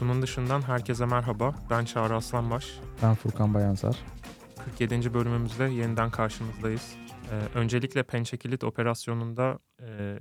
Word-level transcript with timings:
Kutunun 0.00 0.22
dışından 0.22 0.62
herkese 0.62 1.06
merhaba. 1.06 1.54
Ben 1.70 1.84
Çağrı 1.84 2.14
Aslanbaş. 2.14 2.78
Ben 3.02 3.14
Furkan 3.14 3.54
Bayansar. 3.54 3.96
47. 4.64 5.14
bölümümüzde 5.14 5.64
yeniden 5.64 6.10
karşınızdayız. 6.10 6.94
Ee, 7.30 7.58
öncelikle 7.58 8.02
Pençe 8.02 8.36
Kilit 8.36 8.64
operasyonunda 8.64 9.58
e, 9.82 10.18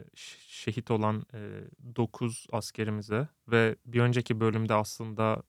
şehit 0.48 0.92
olan 0.92 1.26
e, 1.34 1.40
9 1.96 2.48
askerimize 2.52 3.28
ve 3.48 3.76
bir 3.86 4.02
önceki 4.02 4.40
bölümde 4.40 4.74
aslında 4.74 5.44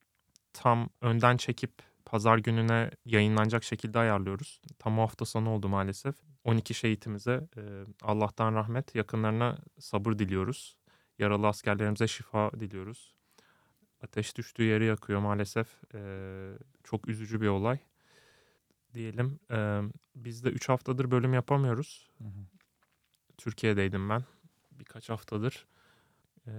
tam 0.53 0.89
önden 1.01 1.37
çekip 1.37 1.71
pazar 2.05 2.37
gününe 2.37 2.91
yayınlanacak 3.05 3.63
şekilde 3.63 3.99
ayarlıyoruz. 3.99 4.61
Tam 4.79 4.99
o 4.99 5.01
hafta 5.01 5.25
sonu 5.25 5.49
oldu 5.49 5.69
maalesef. 5.69 6.15
12 6.43 6.73
şehitimize 6.73 7.47
e, 7.57 7.61
Allah'tan 8.01 8.55
rahmet, 8.55 8.95
yakınlarına 8.95 9.57
sabır 9.79 10.19
diliyoruz. 10.19 10.77
Yaralı 11.19 11.47
askerlerimize 11.47 12.07
şifa 12.07 12.51
diliyoruz. 12.59 13.20
Ateş 14.03 14.37
düştüğü 14.37 14.63
yeri 14.63 14.85
yakıyor 14.85 15.19
maalesef. 15.19 15.67
Ee, 15.93 16.51
çok 16.83 17.07
üzücü 17.07 17.41
bir 17.41 17.47
olay. 17.47 17.79
Diyelim. 18.93 19.39
Ee, 19.51 19.81
biz 20.15 20.43
de 20.43 20.49
3 20.49 20.69
haftadır 20.69 21.11
bölüm 21.11 21.33
yapamıyoruz. 21.33 22.09
Hı 22.17 22.23
hı. 22.23 22.45
Türkiye'deydim 23.37 24.09
ben. 24.09 24.23
Birkaç 24.71 25.09
haftadır. 25.09 25.65
Ee, 26.47 26.51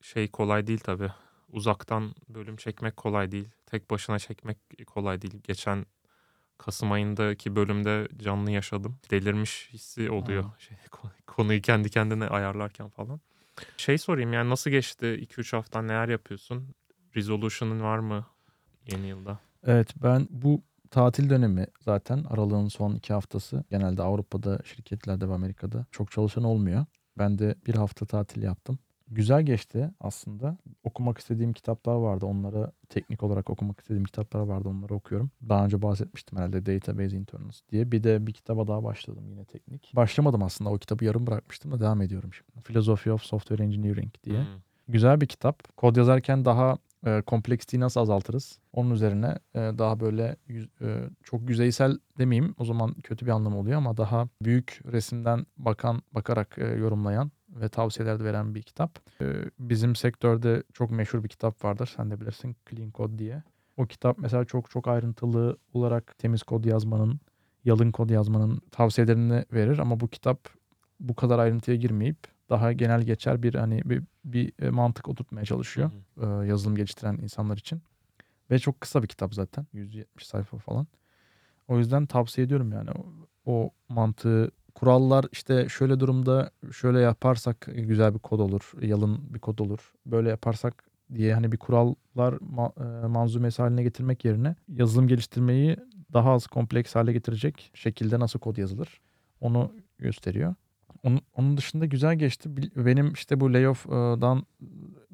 şey 0.00 0.28
kolay 0.30 0.66
değil 0.66 0.80
tabii. 0.80 1.12
Uzaktan 1.48 2.14
bölüm 2.28 2.56
çekmek 2.56 2.96
kolay 2.96 3.30
değil. 3.30 3.48
Tek 3.66 3.90
başına 3.90 4.18
çekmek 4.18 4.58
kolay 4.86 5.22
değil. 5.22 5.40
Geçen 5.44 5.86
Kasım 6.58 6.92
ayındaki 6.92 7.56
bölümde 7.56 8.08
canlı 8.16 8.50
yaşadım. 8.50 8.98
Delirmiş 9.10 9.68
hissi 9.72 10.10
oluyor. 10.10 10.44
Aa. 10.44 10.58
Şey, 10.58 10.76
konuyu 11.26 11.62
kendi 11.62 11.90
kendine 11.90 12.28
ayarlarken 12.28 12.88
falan. 12.88 13.20
Şey 13.76 13.98
sorayım 13.98 14.32
yani 14.32 14.50
nasıl 14.50 14.70
geçti 14.70 15.06
2-3 15.06 15.52
haftan 15.56 15.88
neler 15.88 16.08
yapıyorsun? 16.08 16.74
Resolution'ın 17.16 17.80
var 17.80 17.98
mı 17.98 18.26
yeni 18.92 19.06
yılda? 19.06 19.38
Evet 19.66 19.94
ben 20.02 20.28
bu 20.30 20.62
tatil 20.90 21.30
dönemi 21.30 21.66
zaten 21.80 22.24
aralığın 22.24 22.68
son 22.68 22.94
iki 22.94 23.12
haftası 23.12 23.64
genelde 23.70 24.02
Avrupa'da 24.02 24.60
şirketlerde 24.64 25.28
ve 25.28 25.34
Amerika'da 25.34 25.86
çok 25.90 26.10
çalışan 26.10 26.44
olmuyor. 26.44 26.86
Ben 27.18 27.38
de 27.38 27.54
bir 27.66 27.74
hafta 27.74 28.06
tatil 28.06 28.42
yaptım. 28.42 28.78
Güzel 29.10 29.42
geçti 29.42 29.90
aslında. 30.00 30.56
Okumak 30.84 31.18
istediğim 31.18 31.52
kitaplar 31.52 31.94
vardı. 31.94 32.26
Onlara 32.26 32.72
teknik 32.88 33.22
olarak 33.22 33.50
okumak 33.50 33.80
istediğim 33.80 34.04
kitaplar 34.04 34.40
vardı. 34.40 34.68
Onları 34.68 34.94
okuyorum. 34.94 35.30
Daha 35.48 35.64
önce 35.64 35.82
bahsetmiştim 35.82 36.38
herhalde 36.38 36.66
Database 36.66 37.16
Internals 37.16 37.60
diye. 37.70 37.92
Bir 37.92 38.02
de 38.04 38.26
bir 38.26 38.32
kitaba 38.32 38.68
daha 38.68 38.84
başladım 38.84 39.24
yine 39.28 39.44
teknik. 39.44 39.92
Başlamadım 39.96 40.42
aslında. 40.42 40.70
O 40.70 40.78
kitabı 40.78 41.04
yarım 41.04 41.26
bırakmıştım 41.26 41.72
da 41.72 41.80
devam 41.80 42.02
ediyorum 42.02 42.30
şimdi. 42.32 42.62
Philosophy 42.62 43.12
of 43.14 43.22
Software 43.22 43.62
Engineering 43.64 44.14
diye. 44.24 44.38
Hmm. 44.38 44.46
Güzel 44.88 45.20
bir 45.20 45.26
kitap. 45.26 45.76
Kod 45.76 45.96
yazarken 45.96 46.44
daha 46.44 46.78
e, 47.06 47.22
kompleksiteyi 47.22 47.80
nasıl 47.80 48.00
azaltırız? 48.00 48.58
Onun 48.72 48.90
üzerine 48.90 49.38
e, 49.54 49.58
daha 49.58 50.00
böyle 50.00 50.36
yüz- 50.48 50.68
e, 50.82 51.10
çok 51.24 51.48
yüzeysel 51.50 51.98
demeyeyim 52.18 52.54
o 52.58 52.64
zaman 52.64 52.94
kötü 52.94 53.26
bir 53.26 53.30
anlam 53.30 53.56
oluyor 53.56 53.76
ama 53.78 53.96
daha 53.96 54.28
büyük 54.42 54.80
resimden 54.92 55.46
bakan 55.58 56.02
bakarak 56.12 56.58
e, 56.58 56.64
yorumlayan 56.64 57.30
ve 57.60 57.68
tavsiyeler 57.68 58.20
de 58.20 58.24
veren 58.24 58.54
bir 58.54 58.62
kitap. 58.62 58.98
E, 59.20 59.44
bizim 59.58 59.96
sektörde 59.96 60.62
çok 60.72 60.90
meşhur 60.90 61.24
bir 61.24 61.28
kitap 61.28 61.64
vardır. 61.64 61.92
Sen 61.96 62.10
de 62.10 62.20
bilirsin 62.20 62.56
Clean 62.70 62.90
Code 62.90 63.18
diye. 63.18 63.42
O 63.76 63.86
kitap 63.86 64.18
mesela 64.18 64.44
çok 64.44 64.70
çok 64.70 64.88
ayrıntılı 64.88 65.56
olarak 65.72 66.18
temiz 66.18 66.42
kod 66.42 66.64
yazmanın, 66.64 67.20
yalın 67.64 67.90
kod 67.90 68.10
yazmanın 68.10 68.60
tavsiyelerini 68.70 69.44
verir 69.52 69.78
ama 69.78 70.00
bu 70.00 70.08
kitap 70.08 70.48
bu 71.00 71.14
kadar 71.14 71.38
ayrıntıya 71.38 71.76
girmeyip 71.76 72.18
daha 72.50 72.72
genel 72.72 73.02
geçer 73.02 73.42
bir 73.42 73.54
hani 73.54 73.82
bir, 73.84 74.02
bir 74.24 74.52
e, 74.62 74.70
mantık 74.70 75.08
oturtmaya 75.08 75.44
çalışıyor 75.44 75.90
Hı 76.14 76.26
hı. 76.26 76.44
e, 76.44 76.48
yazılım 76.48 76.76
geliştiren 76.76 77.18
insanlar 77.22 77.56
için. 77.56 77.82
Ve 78.50 78.58
çok 78.58 78.80
kısa 78.80 79.02
bir 79.02 79.08
kitap 79.08 79.34
zaten. 79.34 79.66
170 79.72 80.26
sayfa 80.26 80.58
falan. 80.58 80.86
O 81.68 81.78
yüzden 81.78 82.06
tavsiye 82.06 82.44
ediyorum 82.44 82.72
yani 82.72 82.90
o, 82.90 83.06
o 83.46 83.70
mantığı 83.88 84.50
kurallar 84.76 85.24
işte 85.32 85.68
şöyle 85.68 86.00
durumda 86.00 86.50
şöyle 86.72 87.00
yaparsak 87.00 87.68
güzel 87.74 88.14
bir 88.14 88.18
kod 88.18 88.40
olur, 88.40 88.72
yalın 88.80 89.34
bir 89.34 89.38
kod 89.38 89.58
olur. 89.58 89.92
Böyle 90.06 90.28
yaparsak 90.28 90.84
diye 91.14 91.34
hani 91.34 91.52
bir 91.52 91.56
kurallar 91.56 92.32
ma- 92.32 93.04
e, 93.04 93.06
manzumesi 93.06 93.62
haline 93.62 93.82
getirmek 93.82 94.24
yerine 94.24 94.56
yazılım 94.68 95.08
geliştirmeyi 95.08 95.76
daha 96.12 96.32
az 96.32 96.46
kompleks 96.46 96.94
hale 96.94 97.12
getirecek 97.12 97.70
şekilde 97.74 98.20
nasıl 98.20 98.38
kod 98.38 98.56
yazılır 98.56 99.00
onu 99.40 99.72
gösteriyor. 99.98 100.54
Onun, 101.06 101.20
onun 101.34 101.56
dışında 101.56 101.86
güzel 101.86 102.16
geçti. 102.16 102.56
Benim 102.76 103.12
işte 103.12 103.40
bu 103.40 103.52
layoff'dan 103.52 104.46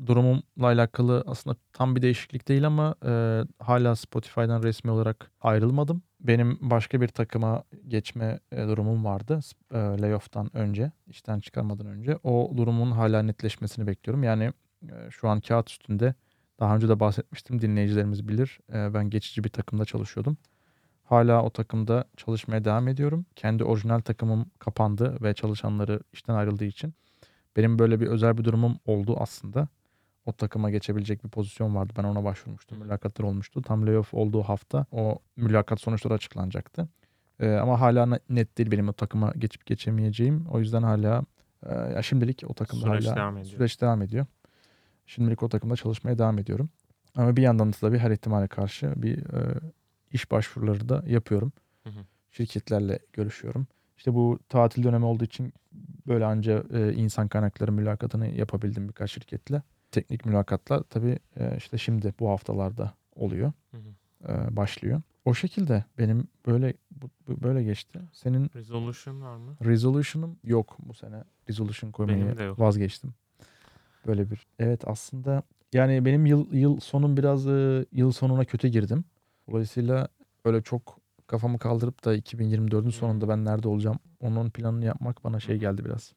durumumla 0.06 0.42
alakalı 0.66 1.24
aslında 1.26 1.56
tam 1.72 1.96
bir 1.96 2.02
değişiklik 2.02 2.48
değil 2.48 2.66
ama 2.66 2.94
e, 3.06 3.42
hala 3.58 3.96
Spotify'dan 3.96 4.62
resmi 4.62 4.90
olarak 4.90 5.30
ayrılmadım. 5.40 6.02
Benim 6.20 6.58
başka 6.60 7.00
bir 7.00 7.08
takıma 7.08 7.64
geçme 7.88 8.40
e, 8.52 8.68
durumum 8.68 9.04
vardı 9.04 9.40
e, 9.70 9.78
layoff'tan 9.78 10.56
önce, 10.56 10.92
işten 11.06 11.40
çıkarmadan 11.40 11.86
önce. 11.86 12.18
O 12.22 12.52
durumun 12.56 12.90
hala 12.90 13.22
netleşmesini 13.22 13.86
bekliyorum. 13.86 14.22
Yani 14.22 14.52
e, 14.82 15.10
şu 15.10 15.28
an 15.28 15.40
kağıt 15.40 15.70
üstünde 15.70 16.14
daha 16.60 16.76
önce 16.76 16.88
de 16.88 17.00
bahsetmiştim 17.00 17.60
dinleyicilerimiz 17.60 18.28
bilir. 18.28 18.58
E, 18.72 18.94
ben 18.94 19.10
geçici 19.10 19.44
bir 19.44 19.48
takımda 19.48 19.84
çalışıyordum. 19.84 20.36
Hala 21.12 21.42
o 21.42 21.50
takımda 21.50 22.04
çalışmaya 22.16 22.64
devam 22.64 22.88
ediyorum. 22.88 23.26
Kendi 23.36 23.64
orijinal 23.64 24.00
takımım 24.00 24.50
kapandı 24.58 25.18
ve 25.22 25.34
çalışanları 25.34 26.00
işten 26.12 26.34
ayrıldığı 26.34 26.64
için 26.64 26.94
benim 27.56 27.78
böyle 27.78 28.00
bir 28.00 28.06
özel 28.06 28.38
bir 28.38 28.44
durumum 28.44 28.78
oldu 28.86 29.16
aslında. 29.18 29.68
O 30.26 30.32
takıma 30.32 30.70
geçebilecek 30.70 31.24
bir 31.24 31.28
pozisyon 31.28 31.74
vardı. 31.74 31.92
Ben 31.98 32.04
ona 32.04 32.24
başvurmuştum. 32.24 32.78
Mülakatlar 32.78 33.24
olmuştu. 33.24 33.62
Tam 33.62 33.86
layoff 33.86 34.14
olduğu 34.14 34.42
hafta 34.42 34.86
o 34.92 35.18
mülakat 35.36 35.80
sonuçları 35.80 36.14
açıklanacaktı. 36.14 36.88
Ee, 37.40 37.52
ama 37.52 37.80
hala 37.80 38.06
ne- 38.06 38.20
net 38.28 38.58
değil 38.58 38.70
benim 38.70 38.88
o 38.88 38.92
takıma 38.92 39.32
geçip 39.38 39.66
geçemeyeceğim. 39.66 40.46
O 40.50 40.58
yüzden 40.58 40.82
hala 40.82 41.24
e, 41.66 41.74
ya 41.74 42.02
şimdilik 42.02 42.42
o 42.46 42.54
takımda 42.54 42.86
Süreç 42.86 43.06
hala 43.06 43.16
devam 43.16 43.36
ediyor. 43.36 43.56
süreç 43.56 43.80
devam 43.80 44.02
ediyor. 44.02 44.26
Şimdilik 45.06 45.42
o 45.42 45.48
takımda 45.48 45.76
çalışmaya 45.76 46.18
devam 46.18 46.38
ediyorum. 46.38 46.70
Ama 47.16 47.36
bir 47.36 47.42
yandan 47.42 47.72
da 47.72 47.76
tabii 47.80 47.98
her 47.98 48.10
ihtimale 48.10 48.48
karşı 48.48 49.02
bir 49.02 49.18
e, 49.18 49.60
iş 50.12 50.30
başvuruları 50.30 50.88
da 50.88 51.04
yapıyorum. 51.06 51.52
Hı 51.84 51.90
hı. 51.90 52.04
Şirketlerle 52.30 52.98
görüşüyorum. 53.12 53.66
İşte 53.96 54.14
bu 54.14 54.38
tatil 54.48 54.82
dönemi 54.82 55.04
olduğu 55.04 55.24
için 55.24 55.52
böyle 56.06 56.24
anca 56.24 56.64
e, 56.72 56.92
insan 56.92 57.28
kaynakları 57.28 57.72
mülakatını 57.72 58.28
yapabildim 58.28 58.88
birkaç 58.88 59.10
şirketle. 59.12 59.62
Teknik 59.90 60.26
mülakatlar 60.26 60.82
tabii 60.82 61.18
e, 61.36 61.56
işte 61.56 61.78
şimdi 61.78 62.14
bu 62.20 62.28
haftalarda 62.30 62.94
oluyor, 63.14 63.52
Hı 63.70 63.76
hı. 63.76 64.32
e, 64.32 64.56
başlıyor. 64.56 65.02
O 65.24 65.34
şekilde 65.34 65.84
benim 65.98 66.28
böyle 66.46 66.74
bu, 66.90 67.10
böyle 67.28 67.62
geçti. 67.62 68.00
Senin 68.12 68.50
Resolution 68.54 69.22
var 69.22 69.36
mı? 69.36 69.56
resolution'ım 69.64 70.38
yok 70.44 70.76
bu 70.78 70.94
sene. 70.94 71.24
Resolution 71.48 71.90
koymayı 71.90 72.36
vazgeçtim. 72.58 73.14
Böyle 74.06 74.30
bir. 74.30 74.46
Evet 74.58 74.88
aslında 74.88 75.42
yani 75.72 76.04
benim 76.04 76.26
yıl 76.26 76.52
yıl 76.52 76.80
sonum 76.80 77.16
biraz 77.16 77.46
e, 77.46 77.86
yıl 77.92 78.12
sonuna 78.12 78.44
kötü 78.44 78.68
girdim. 78.68 79.04
Dolayısıyla 79.52 80.08
öyle 80.44 80.62
çok 80.62 80.98
kafamı 81.26 81.58
kaldırıp 81.58 82.04
da 82.04 82.14
2024'ün 82.14 82.84
Hmm. 82.84 82.92
sonunda 82.92 83.28
ben 83.28 83.44
nerede 83.44 83.68
olacağım 83.68 83.98
onun 84.20 84.50
planını 84.50 84.84
yapmak 84.84 85.24
bana 85.24 85.40
şey 85.40 85.56
geldi 85.56 85.84
biraz. 85.84 86.12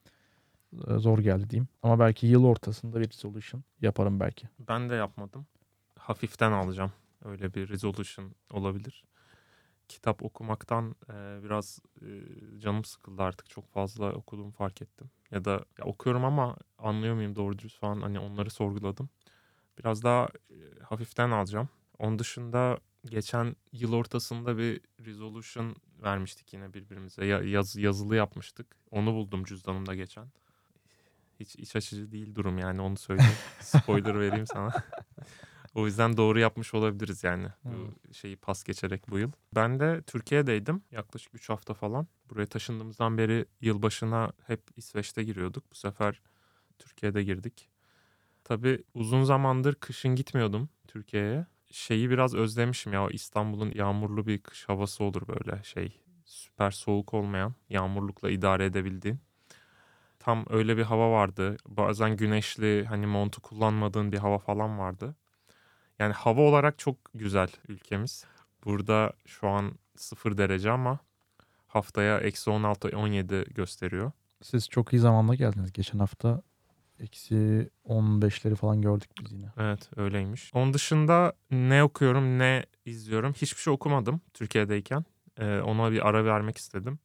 E, 0.87 0.97
Zor 0.97 1.19
geldi 1.19 1.49
diyeyim. 1.49 1.67
Ama 1.83 1.99
belki 1.99 2.27
yıl 2.27 2.45
ortasında 2.45 2.99
bir 2.99 3.09
resolution 3.09 3.63
yaparım 3.81 4.19
belki. 4.19 4.49
Ben 4.59 4.89
de 4.89 4.95
yapmadım. 4.95 5.47
Hafiften 5.99 6.51
alacağım. 6.51 6.91
Öyle 7.25 7.53
bir 7.53 7.69
resolution 7.69 8.31
olabilir. 8.51 9.03
Kitap 9.87 10.23
okumaktan 10.23 10.95
e, 11.09 11.43
biraz 11.43 11.79
e, 12.01 12.07
canım 12.59 12.85
sıkıldı 12.85 13.21
artık. 13.21 13.49
Çok 13.49 13.67
fazla 13.67 14.11
okuduğumu 14.13 14.51
fark 14.51 14.81
ettim. 14.81 15.09
Ya 15.31 15.45
da 15.45 15.51
ya 15.51 15.85
okuyorum 15.85 16.25
ama 16.25 16.55
anlıyor 16.77 17.15
muyum 17.15 17.35
doğru 17.35 17.59
dürüst 17.59 17.79
falan 17.79 18.01
hani 18.01 18.19
onları 18.19 18.49
sorguladım. 18.49 19.09
Biraz 19.79 20.03
daha 20.03 20.27
e, 20.49 20.55
hafiften 20.83 21.31
alacağım. 21.31 21.69
Onun 21.99 22.19
dışında 22.19 22.77
geçen 23.05 23.55
yıl 23.71 23.93
ortasında 23.93 24.57
bir 24.57 24.81
resolution 25.05 25.75
vermiştik 26.03 26.53
yine 26.53 26.73
birbirimize. 26.73 27.25
Ya- 27.25 27.43
yaz, 27.43 27.75
yazılı 27.75 28.15
yapmıştık. 28.15 28.75
Onu 28.91 29.13
buldum 29.13 29.43
cüzdanımda 29.43 29.95
geçen. 29.95 30.27
Hiç 31.39 31.55
iç 31.55 31.75
açıcı 31.75 32.11
değil 32.11 32.35
durum 32.35 32.57
yani 32.57 32.81
onu 32.81 32.97
söyleyeyim. 32.97 33.31
Spoiler 33.59 34.19
vereyim 34.19 34.47
sana. 34.47 34.73
O 35.75 35.85
yüzden 35.85 36.17
doğru 36.17 36.39
yapmış 36.39 36.73
olabiliriz 36.73 37.23
yani 37.23 37.47
bu 37.63 38.13
şeyi 38.13 38.35
pas 38.35 38.63
geçerek 38.63 39.09
bu 39.09 39.19
yıl. 39.19 39.31
Ben 39.55 39.79
de 39.79 40.01
Türkiye'deydim 40.07 40.83
yaklaşık 40.91 41.35
3 41.35 41.49
hafta 41.49 41.73
falan. 41.73 42.07
Buraya 42.29 42.45
taşındığımızdan 42.45 43.17
beri 43.17 43.45
yılbaşına 43.61 44.31
hep 44.47 44.61
İsveç'te 44.75 45.23
giriyorduk. 45.23 45.71
Bu 45.71 45.75
sefer 45.75 46.21
Türkiye'de 46.79 47.23
girdik. 47.23 47.69
Tabii 48.43 48.83
uzun 48.93 49.23
zamandır 49.23 49.75
kışın 49.75 50.15
gitmiyordum 50.15 50.69
Türkiye'ye. 50.87 51.45
Şeyi 51.75 52.09
biraz 52.09 52.35
özlemişim 52.35 52.93
ya 52.93 53.07
İstanbul'un 53.09 53.71
yağmurlu 53.75 54.27
bir 54.27 54.37
kış 54.37 54.69
havası 54.69 55.03
olur 55.03 55.21
böyle 55.27 55.63
şey. 55.63 56.01
Süper 56.25 56.71
soğuk 56.71 57.13
olmayan, 57.13 57.53
yağmurlukla 57.69 58.29
idare 58.29 58.65
edebildiğin. 58.65 59.19
Tam 60.19 60.45
öyle 60.49 60.77
bir 60.77 60.83
hava 60.83 61.11
vardı. 61.11 61.57
Bazen 61.67 62.17
güneşli 62.17 62.85
hani 62.85 63.05
montu 63.07 63.41
kullanmadığın 63.41 64.11
bir 64.11 64.17
hava 64.17 64.37
falan 64.37 64.79
vardı. 64.79 65.15
Yani 65.99 66.13
hava 66.13 66.41
olarak 66.41 66.79
çok 66.79 66.97
güzel 67.13 67.49
ülkemiz. 67.67 68.25
Burada 68.65 69.13
şu 69.25 69.47
an 69.47 69.71
0 69.95 70.37
derece 70.37 70.71
ama 70.71 70.99
haftaya 71.67 72.19
eksi 72.19 72.49
16-17 72.49 73.53
gösteriyor. 73.53 74.11
Siz 74.41 74.69
çok 74.69 74.93
iyi 74.93 74.99
zamanda 74.99 75.35
geldiniz. 75.35 75.73
Geçen 75.73 75.99
hafta 75.99 76.41
eksi 76.99 77.69
15'leri 77.85 78.55
falan 78.55 78.81
gördük 78.81 79.09
biz 79.21 79.31
yine. 79.31 79.45
Evet 79.57 79.89
öyleymiş. 79.95 80.51
Onun 80.53 80.73
dışında 80.73 81.33
ne 81.51 81.83
okuyorum 81.83 82.39
ne 82.39 82.65
izliyorum. 82.85 83.33
Hiçbir 83.33 83.61
şey 83.61 83.73
okumadım 83.73 84.21
Türkiye'deyken. 84.33 85.05
Ee, 85.37 85.59
ona 85.59 85.91
bir 85.91 86.07
ara 86.07 86.25
vermek 86.25 86.57
istedim. 86.57 86.99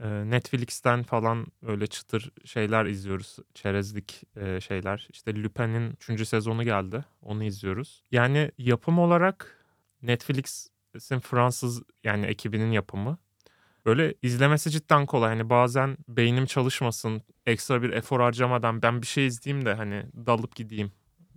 Ee, 0.00 0.30
Netflix'ten 0.30 1.02
falan 1.02 1.46
öyle 1.62 1.86
çıtır 1.86 2.32
şeyler 2.44 2.86
izliyoruz. 2.86 3.36
Çerezlik 3.54 4.22
e, 4.36 4.60
şeyler. 4.60 5.08
İşte 5.10 5.42
Lupin'in 5.42 5.98
3. 6.08 6.28
sezonu 6.28 6.64
geldi. 6.64 7.04
Onu 7.22 7.44
izliyoruz. 7.44 8.02
Yani 8.10 8.50
yapım 8.58 8.98
olarak 8.98 9.64
Netflix'in 10.02 11.20
Fransız 11.20 11.82
yani 12.04 12.26
ekibinin 12.26 12.72
yapımı. 12.72 13.18
Böyle 13.86 14.14
izlemesi 14.22 14.70
cidden 14.70 15.06
kolay. 15.06 15.30
Hani 15.30 15.50
bazen 15.50 15.96
beynim 16.08 16.46
çalışmasın, 16.46 17.22
ekstra 17.46 17.82
bir 17.82 17.90
efor 17.90 18.20
harcamadan 18.20 18.82
ben 18.82 19.02
bir 19.02 19.06
şey 19.06 19.26
izleyeyim 19.26 19.66
de 19.66 19.74
hani 19.74 20.06
dalıp 20.26 20.56
gideyim. 20.56 20.92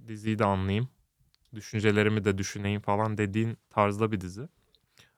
Diziyi 0.08 0.40
de 0.40 0.46
anlayayım. 0.46 0.90
Düşüncelerimi 1.56 2.26
de 2.26 2.38
düşüneyim 2.38 2.82
falan 2.82 3.18
dediğin 3.18 3.58
tarzda 3.70 4.12
bir 4.12 4.22
dizi. 4.22 4.48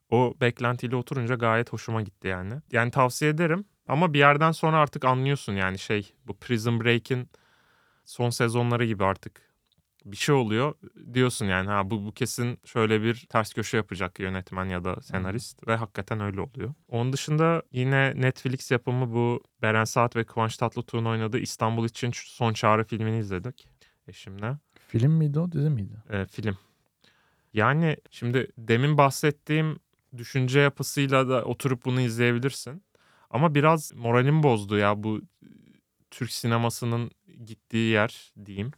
O 0.09 0.33
beklentiyle 0.41 0.95
oturunca 0.95 1.35
gayet 1.35 1.73
hoşuma 1.73 2.01
gitti 2.01 2.27
yani. 2.27 2.53
Yani 2.71 2.91
tavsiye 2.91 3.31
ederim 3.31 3.65
ama 3.87 4.13
bir 4.13 4.19
yerden 4.19 4.51
sonra 4.51 4.77
artık 4.77 5.05
anlıyorsun 5.05 5.53
yani 5.53 5.79
şey 5.79 6.13
bu 6.27 6.37
Prison 6.37 6.83
Break'in 6.83 7.29
son 8.05 8.29
sezonları 8.29 8.85
gibi 8.85 9.05
artık 9.05 9.48
bir 10.05 10.17
şey 10.17 10.35
oluyor 10.35 10.73
diyorsun 11.13 11.45
yani 11.45 11.69
ha 11.69 11.89
bu, 11.89 12.05
bu 12.05 12.11
kesin 12.11 12.59
şöyle 12.65 13.01
bir 13.01 13.25
ters 13.29 13.53
köşe 13.53 13.77
yapacak 13.77 14.19
yönetmen 14.19 14.65
ya 14.65 14.83
da 14.83 15.01
senarist 15.01 15.67
ve 15.67 15.75
hakikaten 15.75 16.19
öyle 16.19 16.41
oluyor. 16.41 16.73
Onun 16.87 17.13
dışında 17.13 17.63
yine 17.71 18.13
Netflix 18.15 18.71
yapımı 18.71 19.13
bu 19.13 19.43
Beren 19.61 19.83
Saat 19.83 20.15
ve 20.15 20.23
Kıvanç 20.23 20.57
Tatlıtuğ'un 20.57 21.05
oynadığı 21.05 21.39
İstanbul 21.39 21.85
için 21.85 22.11
Son 22.13 22.53
Çağrı 22.53 22.83
filmini 22.83 23.19
izledik 23.19 23.67
eşimle. 24.07 24.57
Film 24.87 25.11
miydi 25.11 25.39
o 25.39 25.51
dizi 25.51 25.69
miydi? 25.69 26.03
Ee, 26.09 26.25
film. 26.25 26.57
Yani 27.53 27.97
şimdi 28.11 28.47
demin 28.57 28.97
bahsettiğim 28.97 29.79
düşünce 30.17 30.59
yapısıyla 30.59 31.29
da 31.29 31.43
oturup 31.43 31.85
bunu 31.85 32.01
izleyebilirsin. 32.01 32.83
Ama 33.29 33.55
biraz 33.55 33.93
moralim 33.93 34.43
bozdu 34.43 34.77
ya 34.77 35.03
bu 35.03 35.21
Türk 36.11 36.31
sinemasının 36.31 37.11
gittiği 37.45 37.91
yer 37.91 38.33
diyeyim. 38.45 38.71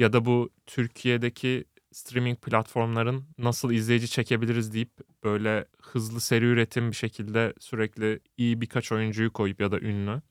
Ya 0.00 0.12
da 0.12 0.24
bu 0.24 0.50
Türkiye'deki 0.66 1.64
streaming 1.92 2.40
platformların 2.40 3.24
nasıl 3.38 3.72
izleyici 3.72 4.08
çekebiliriz 4.08 4.74
deyip 4.74 4.90
böyle 5.24 5.66
hızlı 5.82 6.20
seri 6.20 6.44
üretim 6.44 6.90
bir 6.90 6.96
şekilde 6.96 7.54
sürekli 7.58 8.20
iyi 8.36 8.60
birkaç 8.60 8.92
oyuncuyu 8.92 9.32
koyup 9.32 9.60
ya 9.60 9.72
da 9.72 9.80
ünlü 9.80 10.22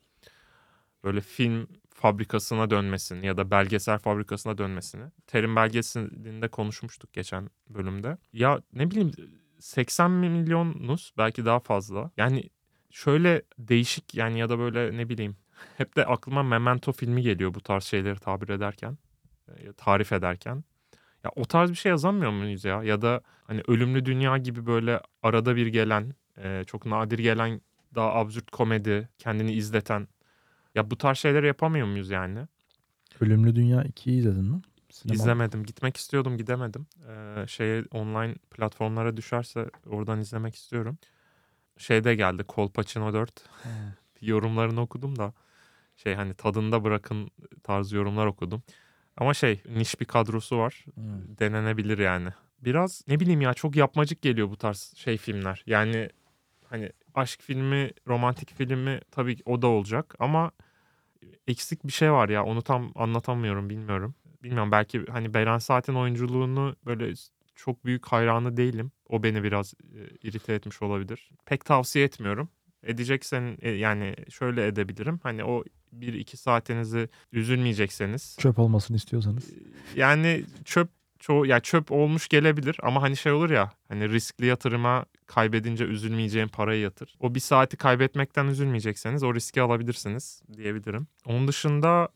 böyle 1.04 1.22
film 1.22 1.68
fabrikasına 1.90 2.70
dönmesini 2.70 3.26
ya 3.26 3.38
da 3.38 3.52
belgesel 3.52 4.00
fabrikasına 4.00 4.58
dönmesini. 4.58 5.04
Terim 5.28 5.56
belgeselinde 5.56 6.48
konuşmuştuk 6.48 7.14
geçen 7.14 7.50
bölümde. 7.70 8.18
Ya 8.34 8.62
ne 8.74 8.92
bileyim 8.92 9.12
80 9.60 10.12
milyonuz 10.12 11.14
belki 11.18 11.46
daha 11.46 11.60
fazla. 11.60 12.12
Yani 12.18 12.50
şöyle 12.90 13.42
değişik 13.60 14.16
yani 14.16 14.40
ya 14.40 14.50
da 14.50 14.60
böyle 14.60 14.98
ne 14.98 15.10
bileyim 15.10 15.38
hep 15.78 15.96
de 15.96 16.06
aklıma 16.06 16.44
Memento 16.44 16.92
filmi 16.92 17.22
geliyor 17.22 17.54
bu 17.54 17.62
tarz 17.62 17.84
şeyleri 17.84 18.20
tabir 18.20 18.50
ederken, 18.50 18.98
tarif 19.78 20.12
ederken. 20.14 20.64
Ya 21.24 21.32
o 21.36 21.46
tarz 21.46 21.70
bir 21.70 21.76
şey 21.76 21.90
yazamıyor 21.90 22.32
muyuz 22.32 22.66
ya? 22.66 22.84
Ya 22.84 23.02
da 23.02 23.22
hani 23.44 23.62
Ölümlü 23.68 24.06
Dünya 24.06 24.38
gibi 24.38 24.66
böyle 24.66 25.02
arada 25.24 25.56
bir 25.56 25.68
gelen, 25.68 26.14
e, 26.38 26.64
çok 26.68 26.86
nadir 26.86 27.20
gelen 27.20 27.62
daha 27.96 28.14
absürt 28.14 28.52
komedi, 28.52 29.10
kendini 29.18 29.52
izleten. 29.54 30.08
Ya 30.76 30.92
bu 30.92 30.98
tarz 30.98 31.18
şeyleri 31.18 31.48
yapamıyor 31.48 31.88
muyuz 31.88 32.10
yani? 32.10 32.40
Ölümlü 33.22 33.56
Dünya 33.56 33.84
2'yi 33.84 34.20
izledin 34.20 34.44
mi? 34.46 34.62
Sinema- 34.92 35.14
İzlemedim. 35.16 35.64
Gitmek 35.64 35.98
istiyordum, 35.98 36.38
gidemedim. 36.38 36.88
Ee, 37.10 37.44
şeye 37.48 37.84
online 37.92 38.36
platformlara 38.52 39.18
düşerse 39.18 39.70
oradan 39.90 40.20
izlemek 40.20 40.56
istiyorum. 40.56 40.98
Şeyde 41.78 42.16
geldi 42.16 42.44
Kolpaçino 42.44 43.14
4. 43.14 43.44
Ha. 43.64 43.70
Yorumlarını 44.22 44.82
okudum 44.82 45.20
da 45.20 45.34
şey 45.98 46.16
hani 46.16 46.34
tadında 46.34 46.84
bırakın 46.84 47.30
tarzı 47.64 47.96
yorumlar 47.96 48.26
okudum. 48.26 48.64
Ama 49.18 49.34
şey 49.34 49.62
niş 49.76 50.00
bir 50.00 50.06
kadrosu 50.06 50.58
var. 50.58 50.86
Hmm. 50.94 51.38
Denenebilir 51.40 51.98
yani. 51.98 52.30
Biraz 52.62 53.04
ne 53.08 53.20
bileyim 53.20 53.42
ya 53.42 53.54
çok 53.54 53.76
yapmacık 53.76 54.22
geliyor 54.22 54.50
bu 54.50 54.58
tarz 54.58 54.94
şey 54.96 55.18
filmler. 55.18 55.64
Yani 55.66 56.10
hani 56.66 56.92
aşk 57.16 57.42
filmi, 57.42 57.92
romantik 58.08 58.54
filmi 58.56 59.00
tabii 59.12 59.36
ki 59.36 59.44
o 59.46 59.62
da 59.62 59.68
olacak 59.68 60.16
ama 60.20 60.52
eksik 61.48 61.88
bir 61.88 61.92
şey 61.92 62.12
var 62.12 62.30
ya 62.30 62.44
onu 62.46 62.62
tam 62.62 62.92
anlatamıyorum 62.96 63.70
bilmiyorum. 63.70 64.16
Bilmiyorum 64.44 64.72
belki 64.72 65.06
hani 65.06 65.34
Beren 65.34 65.58
Saat'in 65.58 65.96
oyunculuğunu 65.96 66.76
böyle 66.86 67.14
çok 67.56 67.86
büyük 67.86 68.06
hayranı 68.06 68.58
değilim. 68.58 68.92
O 69.10 69.24
beni 69.24 69.44
biraz 69.44 69.74
e, 69.74 70.28
irite 70.28 70.54
etmiş 70.54 70.82
olabilir. 70.82 71.30
Pek 71.46 71.66
tavsiye 71.66 72.06
etmiyorum. 72.06 72.50
Edeceksen 72.84 73.58
e, 73.62 73.70
yani 73.70 74.16
şöyle 74.30 74.68
edebilirim. 74.68 75.20
Hani 75.24 75.44
o 75.44 75.64
1-2 76.00 76.38
saatinizi 76.38 77.10
üzülmeyecekseniz 77.32 78.38
Çöp 78.40 78.60
olmasını 78.60 78.98
istiyorsanız. 78.98 79.50
yani 79.96 80.46
çöp 80.66 80.90
çoğu 81.20 81.46
ya 81.46 81.60
çöp 81.60 81.92
olmuş 81.92 82.28
gelebilir 82.28 82.78
ama 82.84 83.02
hani 83.02 83.18
şey 83.18 83.32
olur 83.32 83.50
ya 83.50 83.72
hani 83.88 84.10
riskli 84.10 84.46
yatırıma 84.46 85.06
kaybedince 85.26 85.84
üzülmeyeceğin 85.84 86.48
parayı 86.48 86.82
yatır. 86.82 87.16
O 87.20 87.36
bir 87.36 87.40
saati 87.40 87.78
kaybetmekten 87.78 88.48
üzülmeyecekseniz 88.48 89.24
o 89.24 89.36
riski 89.36 89.62
alabilirsiniz 89.62 90.42
diyebilirim. 90.58 91.08
Onun 91.26 91.48
dışında 91.48 92.10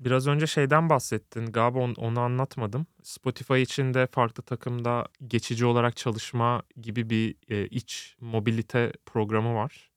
biraz 0.00 0.26
önce 0.26 0.46
şeyden 0.46 0.88
bahsettin 0.90 1.46
galiba 1.46 1.78
on- 1.78 1.94
onu 1.94 2.20
anlatmadım. 2.20 2.86
Spotify 3.02 3.62
için 3.62 3.94
de 3.94 4.06
farklı 4.06 4.42
takımda 4.42 5.06
geçici 5.28 5.66
olarak 5.66 5.96
çalışma 5.96 6.62
gibi 6.80 7.10
bir 7.10 7.34
e, 7.48 7.66
iç 7.66 8.16
mobilite 8.20 8.92
programı 9.06 9.54
var. 9.54 9.90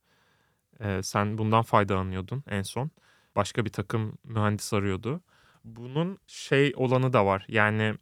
E, 0.80 1.04
sen 1.04 1.38
bundan 1.38 1.64
faydalanıyordun 1.64 2.44
en 2.50 2.62
son. 2.62 2.92
Başka 3.36 3.66
bir 3.66 3.70
takım 3.70 4.18
mühendis 4.24 4.74
arıyordu. 4.74 5.22
Bunun 5.64 6.18
şey 6.28 6.74
olanı 6.76 7.14
da 7.14 7.26
var. 7.26 7.46
Yani 7.48 7.96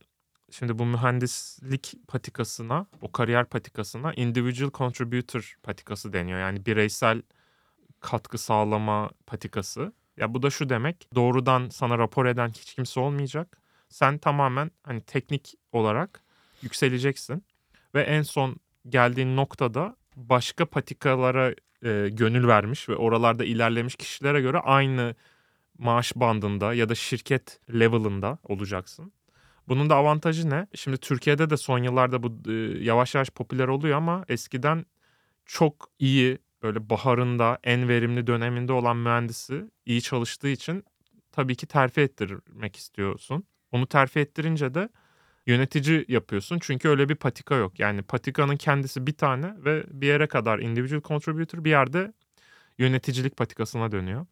şimdi 0.52 0.80
bu 0.80 0.86
mühendislik 0.86 1.94
patikasına, 2.08 2.86
o 3.02 3.12
kariyer 3.12 3.46
patikasına 3.46 4.14
individual 4.14 4.72
contributor 4.72 5.56
patikası 5.64 6.14
deniyor. 6.14 6.40
Yani 6.40 6.66
bireysel 6.66 7.22
katkı 8.00 8.38
sağlama 8.38 9.10
patikası. 9.28 9.94
Ya 10.18 10.34
bu 10.34 10.44
da 10.44 10.50
şu 10.50 10.70
demek. 10.70 11.08
Doğrudan 11.16 11.70
sana 11.70 11.98
rapor 11.98 12.26
eden 12.26 12.50
hiç 12.50 12.76
kimse 12.76 13.00
olmayacak. 13.00 13.58
Sen 13.90 14.18
tamamen 14.18 14.72
hani 14.84 15.02
teknik 15.02 15.54
olarak 15.72 16.24
yükseleceksin 16.62 17.46
ve 17.96 18.02
en 18.02 18.22
son 18.22 18.56
geldiğin 18.90 19.36
noktada 19.36 19.96
başka 20.15 20.65
patikalara 20.65 21.56
e, 21.84 22.10
gönül 22.12 22.48
vermiş 22.48 22.89
ve 22.89 22.96
oralarda 22.96 23.46
ilerlemiş 23.46 23.96
kişilere 23.96 24.41
göre 24.41 24.58
aynı 24.58 25.15
maaş 25.77 26.15
bandında 26.15 26.74
ya 26.74 26.89
da 26.89 26.96
şirket 26.96 27.60
level'ında 27.74 28.38
olacaksın. 28.44 29.13
Bunun 29.68 29.89
da 29.89 29.96
avantajı 29.96 30.50
ne? 30.50 30.68
Şimdi 30.75 30.98
Türkiye'de 30.98 31.50
de 31.50 31.58
son 31.58 31.77
yıllarda 31.77 32.24
bu 32.24 32.51
e, 32.51 32.53
yavaş 32.84 33.15
yavaş 33.15 33.30
popüler 33.30 33.68
oluyor 33.68 33.98
ama 33.98 34.25
eskiden 34.30 34.86
çok 35.46 35.89
iyi 36.00 36.38
böyle 36.63 36.89
baharında 36.89 37.60
en 37.63 37.89
verimli 37.89 38.27
döneminde 38.27 38.74
olan 38.74 38.98
mühendisi 38.98 39.72
iyi 39.86 40.01
çalıştığı 40.01 40.48
için 40.48 40.84
tabii 41.32 41.56
ki 41.56 41.68
terfi 41.68 42.01
ettirmek 42.01 42.75
istiyorsun. 42.75 43.44
Onu 43.72 43.88
terfi 43.88 44.20
ettirince 44.20 44.74
de 44.74 44.89
yönetici 45.45 46.05
yapıyorsun. 46.07 46.60
Çünkü 46.62 46.89
öyle 46.89 47.10
bir 47.10 47.15
patika 47.15 47.55
yok. 47.55 47.79
Yani 47.79 48.01
patikanın 48.01 48.57
kendisi 48.57 49.07
bir 49.07 49.13
tane 49.13 49.53
ve 49.57 49.83
bir 49.88 50.07
yere 50.07 50.27
kadar 50.27 50.60
individual 50.60 51.01
contributor 51.01 51.63
bir 51.63 51.69
yerde 51.69 52.13
yöneticilik 52.77 53.38
patikasına 53.38 53.91
dönüyor. 53.91 54.25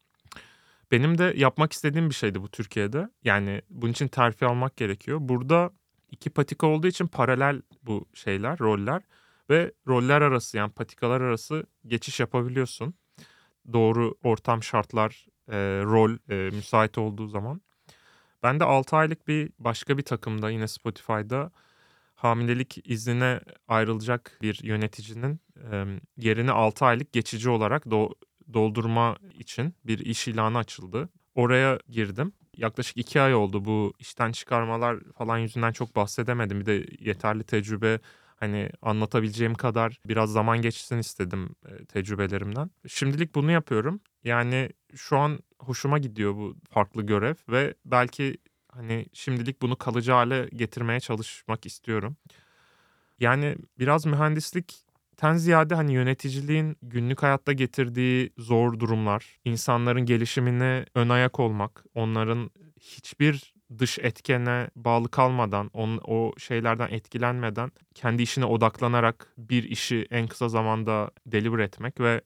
Benim 0.92 1.18
de 1.18 1.34
yapmak 1.36 1.74
istediğim 1.74 2.10
bir 2.10 2.16
şeydi 2.16 2.42
bu 2.42 2.48
Türkiye'de. 2.50 3.10
Yani 3.24 3.62
bunun 3.70 3.92
için 3.92 4.08
terfi 4.08 4.46
almak 4.46 4.78
gerekiyor. 4.78 5.18
Burada 5.22 5.72
iki 6.12 6.30
patika 6.30 6.68
olduğu 6.68 6.88
için 6.88 7.08
paralel 7.08 7.62
bu 7.84 8.06
şeyler, 8.14 8.60
roller 8.60 9.02
ve 9.50 9.72
roller 9.88 10.22
arası 10.22 10.58
yani 10.58 10.72
patikalar 10.72 11.22
arası 11.22 11.66
geçiş 11.88 12.20
yapabiliyorsun. 12.20 12.94
Doğru 13.74 14.16
ortam 14.24 14.64
şartlar, 14.64 15.26
e, 15.48 15.58
rol 15.84 16.18
e, 16.30 16.36
müsait 16.56 16.98
olduğu 16.98 17.28
zaman. 17.28 17.62
Ben 18.44 18.60
de 18.60 18.64
6 18.64 18.96
aylık 18.98 19.28
bir 19.28 19.52
başka 19.60 19.98
bir 19.98 20.04
takımda 20.04 20.50
yine 20.50 20.68
Spotify'da 20.68 21.52
hamilelik 22.16 22.82
iznine 22.90 23.40
ayrılacak 23.68 24.38
bir 24.42 24.60
yöneticinin 24.64 25.40
e, 25.72 25.86
yerini 26.18 26.52
6 26.52 26.86
aylık 26.86 27.14
geçici 27.14 27.50
olarak 27.50 27.86
do- 27.86 28.14
doldurma 28.54 29.18
için 29.34 29.76
bir 29.86 30.00
iş 30.00 30.28
ilanı 30.28 30.58
açıldı. 30.58 31.10
Oraya 31.36 31.80
girdim. 31.90 32.34
yaklaşık 32.58 32.98
iki 32.98 33.22
ay 33.22 33.36
oldu 33.36 33.66
bu 33.66 33.94
işten 34.00 34.32
çıkarmalar 34.32 34.98
falan 35.18 35.38
yüzünden 35.38 35.72
çok 35.72 35.96
bahsedemedim. 35.96 36.60
Bir 36.60 36.66
de 36.66 36.86
yeterli 37.00 37.44
tecrübe 37.44 38.00
hani 38.40 38.70
anlatabileceğim 38.82 39.54
kadar 39.54 40.00
biraz 40.06 40.32
zaman 40.32 40.62
geçsin 40.62 40.98
istedim 40.98 41.56
e, 41.66 41.86
tecrübelerimden. 41.86 42.72
Şimdilik 42.88 43.36
bunu 43.36 43.52
yapıyorum. 43.52 44.02
Yani 44.24 44.70
şu 44.96 45.18
an 45.18 45.40
hoşuma 45.60 45.98
gidiyor 45.98 46.36
bu 46.36 46.56
farklı 46.70 47.02
görev 47.02 47.36
ve 47.50 47.74
belki 47.86 48.38
hani 48.72 49.06
şimdilik 49.14 49.62
bunu 49.62 49.76
kalıcı 49.76 50.12
hale 50.12 50.50
getirmeye 50.54 51.00
çalışmak 51.00 51.66
istiyorum. 51.66 52.18
Yani 53.20 53.56
biraz 53.80 54.06
mühendislikten 54.06 55.38
ziyade 55.38 55.76
hani 55.76 55.94
yöneticiliğin 55.94 56.78
günlük 56.82 57.24
hayatta 57.24 57.54
getirdiği 57.54 58.34
zor 58.38 58.80
durumlar, 58.80 59.40
insanların 59.46 60.06
gelişimine 60.06 60.86
ön 60.96 61.10
ayak 61.10 61.40
olmak, 61.40 61.84
onların 61.96 62.50
hiçbir 62.80 63.54
dış 63.78 64.00
etkene 64.00 64.70
bağlı 64.76 65.10
kalmadan, 65.12 65.70
on, 65.74 66.02
o 66.04 66.34
şeylerden 66.38 66.90
etkilenmeden 66.92 67.72
kendi 67.96 68.24
işine 68.24 68.46
odaklanarak 68.46 69.34
bir 69.38 69.64
işi 69.64 70.08
en 70.12 70.28
kısa 70.28 70.50
zamanda 70.50 71.12
deliver 71.26 71.60
etmek 71.60 72.00
ve 72.00 72.22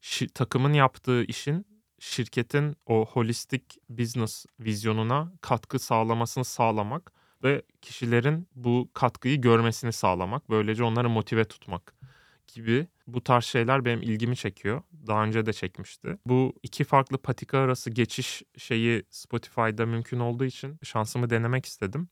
şi, 0.00 0.28
takımın 0.28 0.72
yaptığı 0.72 1.24
işin 1.24 1.66
şirketin 1.98 2.76
o 2.86 3.06
holistik 3.06 3.78
business 3.88 4.46
vizyonuna 4.60 5.32
katkı 5.40 5.78
sağlamasını 5.78 6.44
sağlamak 6.44 7.12
ve 7.42 7.62
kişilerin 7.82 8.48
bu 8.54 8.90
katkıyı 8.94 9.40
görmesini 9.40 9.92
sağlamak. 9.92 10.50
Böylece 10.50 10.84
onları 10.84 11.08
motive 11.08 11.44
tutmak 11.44 11.94
gibi 12.54 12.86
bu 13.06 13.24
tarz 13.24 13.44
şeyler 13.44 13.84
benim 13.84 14.02
ilgimi 14.02 14.36
çekiyor. 14.36 14.82
Daha 15.06 15.24
önce 15.24 15.46
de 15.46 15.52
çekmişti. 15.52 16.18
Bu 16.26 16.52
iki 16.62 16.84
farklı 16.84 17.18
patika 17.18 17.58
arası 17.58 17.90
geçiş 17.90 18.42
şeyi 18.58 19.02
Spotify'da 19.10 19.86
mümkün 19.86 20.20
olduğu 20.20 20.44
için 20.44 20.78
şansımı 20.82 21.30
denemek 21.30 21.66
istedim. 21.66 22.08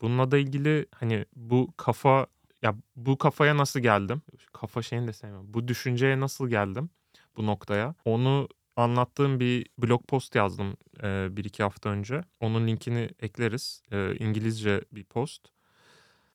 Bununla 0.00 0.30
da 0.30 0.38
ilgili 0.38 0.86
hani 0.94 1.24
bu 1.36 1.74
kafa 1.76 2.26
ya 2.62 2.74
bu 2.96 3.18
kafaya 3.18 3.56
nasıl 3.56 3.80
geldim? 3.80 4.22
Kafa 4.52 4.82
şeyini 4.82 5.08
de 5.08 5.12
sevmiyorum. 5.12 5.54
Bu 5.54 5.68
düşünceye 5.68 6.20
nasıl 6.20 6.48
geldim 6.48 6.90
bu 7.36 7.46
noktaya? 7.46 7.94
Onu 8.04 8.48
anlattığım 8.76 9.40
bir 9.40 9.66
blog 9.78 10.06
post 10.06 10.34
yazdım 10.34 10.76
e, 11.02 11.36
bir 11.36 11.44
iki 11.44 11.62
hafta 11.62 11.88
önce. 11.88 12.24
Onun 12.40 12.66
linkini 12.66 13.10
ekleriz. 13.20 13.82
E, 13.92 14.16
İngilizce 14.16 14.84
bir 14.92 15.04
post. 15.04 15.53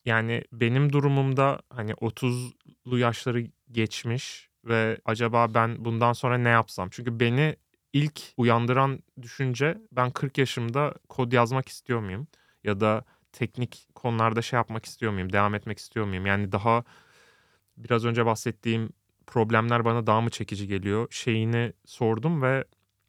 Yani 0.06 0.44
benim 0.53 0.94
durumumda 0.94 1.60
hani 1.70 1.91
30'lu 1.91 2.98
yaşları 3.00 3.48
geçmiş 3.72 4.50
ve 4.65 4.98
acaba 5.06 5.53
ben 5.53 5.86
bundan 5.86 6.13
sonra 6.13 6.38
ne 6.38 6.50
yapsam? 6.50 6.89
Çünkü 6.91 7.20
beni 7.20 7.56
ilk 7.94 8.22
uyandıran 8.38 9.00
düşünce 9.22 9.77
ben 9.91 10.12
40 10.12 10.38
yaşımda 10.38 10.94
kod 11.10 11.32
yazmak 11.32 11.70
istiyor 11.70 12.00
muyum? 12.00 12.27
Ya 12.63 12.79
da 12.79 13.06
teknik 13.34 13.88
konularda 13.96 14.41
şey 14.41 14.58
yapmak 14.58 14.86
istiyor 14.86 15.12
muyum? 15.12 15.34
Devam 15.34 15.56
etmek 15.56 15.77
istiyor 15.79 16.06
muyum? 16.06 16.25
Yani 16.25 16.51
daha 16.51 16.84
biraz 17.77 18.06
önce 18.06 18.25
bahsettiğim 18.25 18.89
problemler 19.27 19.86
bana 19.86 20.08
daha 20.08 20.22
mı 20.22 20.29
çekici 20.29 20.68
geliyor? 20.68 21.08
Şeyini 21.12 21.74
sordum 21.86 22.41
ve 22.41 22.65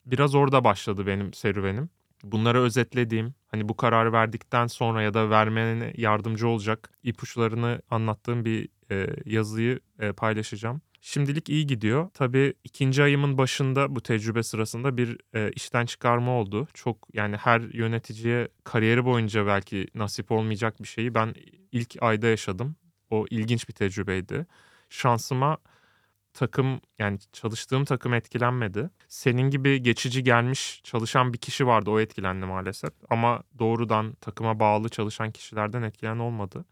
biraz 0.06 0.34
orada 0.34 0.64
başladı 0.64 1.06
benim 1.06 1.34
serüvenim. 1.34 1.90
Bunları 2.22 2.60
özetlediğim, 2.60 3.34
hani 3.48 3.68
bu 3.68 3.76
kararı 3.76 4.12
verdikten 4.12 4.66
sonra 4.66 5.02
ya 5.02 5.14
da 5.14 5.30
vermene 5.30 5.92
yardımcı 5.96 6.48
olacak 6.48 6.90
ipuçlarını 7.02 7.82
anlattığım 7.90 8.44
bir 8.44 8.68
e, 8.90 9.06
yazıyı 9.24 9.80
e, 9.98 10.12
paylaşacağım. 10.12 10.82
Şimdilik 11.00 11.48
iyi 11.48 11.66
gidiyor. 11.66 12.10
Tabii 12.14 12.54
ikinci 12.64 13.02
ayımın 13.02 13.38
başında 13.38 13.96
bu 13.96 14.00
tecrübe 14.00 14.42
sırasında 14.42 14.96
bir 14.96 15.18
e, 15.34 15.50
işten 15.50 15.86
çıkarma 15.86 16.32
oldu. 16.32 16.68
Çok 16.74 17.08
yani 17.12 17.36
her 17.36 17.60
yöneticiye 17.60 18.48
kariyeri 18.64 19.04
boyunca 19.04 19.46
belki 19.46 19.86
nasip 19.94 20.32
olmayacak 20.32 20.82
bir 20.82 20.88
şeyi 20.88 21.14
ben 21.14 21.34
ilk 21.72 21.96
ayda 22.00 22.26
yaşadım. 22.26 22.76
O 23.10 23.26
ilginç 23.30 23.68
bir 23.68 23.74
tecrübeydi. 23.74 24.46
Şansıma 24.90 25.58
takım 26.34 26.80
yani 26.98 27.18
çalıştığım 27.32 27.84
takım 27.84 28.14
etkilenmedi. 28.14 28.90
Senin 29.08 29.50
gibi 29.50 29.82
geçici 29.82 30.24
gelmiş 30.24 30.80
çalışan 30.84 31.32
bir 31.32 31.38
kişi 31.38 31.66
vardı 31.66 31.90
o 31.90 32.00
etkilendi 32.00 32.46
maalesef. 32.46 32.90
Ama 33.10 33.42
doğrudan 33.58 34.12
takıma 34.12 34.60
bağlı 34.60 34.88
çalışan 34.88 35.30
kişilerden 35.30 35.82
etkilenen 35.82 36.18
olmadı. 36.18 36.64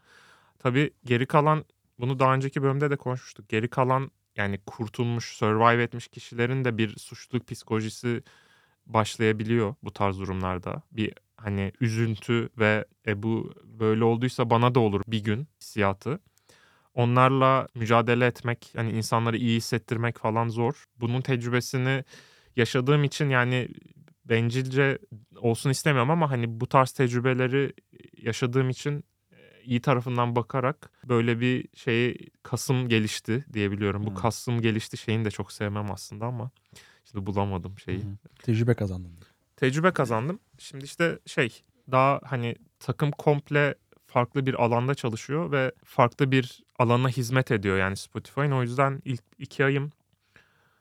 Tabii 0.59 0.91
geri 1.05 1.25
kalan 1.25 1.65
bunu 1.99 2.19
daha 2.19 2.33
önceki 2.33 2.63
bölümde 2.63 2.89
de 2.89 2.95
konuşmuştuk. 2.95 3.49
Geri 3.49 3.67
kalan 3.67 4.11
yani 4.35 4.59
kurtulmuş, 4.65 5.25
survive 5.37 5.83
etmiş 5.83 6.07
kişilerin 6.07 6.65
de 6.65 6.77
bir 6.77 6.97
suçluluk 6.99 7.47
psikolojisi 7.47 8.23
başlayabiliyor 8.85 9.75
bu 9.83 9.93
tarz 9.93 10.19
durumlarda. 10.19 10.81
Bir 10.91 11.13
hani 11.37 11.71
üzüntü 11.79 12.49
ve 12.57 12.85
e, 13.07 13.23
bu 13.23 13.53
böyle 13.63 14.03
olduysa 14.03 14.49
bana 14.49 14.75
da 14.75 14.79
olur 14.79 15.01
bir 15.07 15.23
gün 15.23 15.47
hissiyatı. 15.61 16.19
Onlarla 16.93 17.67
mücadele 17.75 18.25
etmek, 18.25 18.71
hani 18.75 18.91
insanları 18.91 19.37
iyi 19.37 19.57
hissettirmek 19.57 20.17
falan 20.17 20.49
zor. 20.49 20.85
Bunun 20.97 21.21
tecrübesini 21.21 22.03
yaşadığım 22.55 23.03
için 23.03 23.29
yani 23.29 23.69
bencilce 24.25 24.99
olsun 25.37 25.69
istemiyorum 25.69 26.11
ama 26.11 26.31
hani 26.31 26.59
bu 26.59 26.67
tarz 26.67 26.91
tecrübeleri 26.91 27.73
yaşadığım 28.17 28.69
için 28.69 29.03
iyi 29.63 29.81
tarafından 29.81 30.35
bakarak 30.35 30.91
böyle 31.07 31.39
bir 31.39 31.65
şey 31.75 32.17
kasım 32.43 32.89
gelişti 32.89 33.45
diyebiliyorum. 33.53 34.05
Bu 34.05 34.11
Hı. 34.11 34.15
kasım 34.15 34.61
gelişti 34.61 34.97
şeyini 34.97 35.25
de 35.25 35.31
çok 35.31 35.51
sevmem 35.51 35.91
aslında 35.91 36.25
ama 36.25 36.51
işte 37.05 37.25
bulamadım 37.25 37.79
şeyi. 37.79 38.03
Tecrübe 38.43 38.73
kazandın. 38.73 39.11
Tecrübe 39.55 39.91
kazandım. 39.91 40.39
Şimdi 40.57 40.85
işte 40.85 41.19
şey 41.25 41.63
daha 41.91 42.21
hani 42.25 42.55
takım 42.79 43.11
komple 43.11 43.75
farklı 44.09 44.45
bir 44.45 44.53
alanda 44.53 44.95
çalışıyor 44.95 45.51
ve 45.51 45.71
farklı 45.83 46.31
bir 46.31 46.63
alana 46.79 47.09
hizmet 47.09 47.51
ediyor 47.51 47.77
yani 47.77 47.97
Spotify'ın. 47.97 48.51
O 48.51 48.61
yüzden 48.61 49.01
ilk 49.05 49.23
iki 49.37 49.65
ayım 49.65 49.91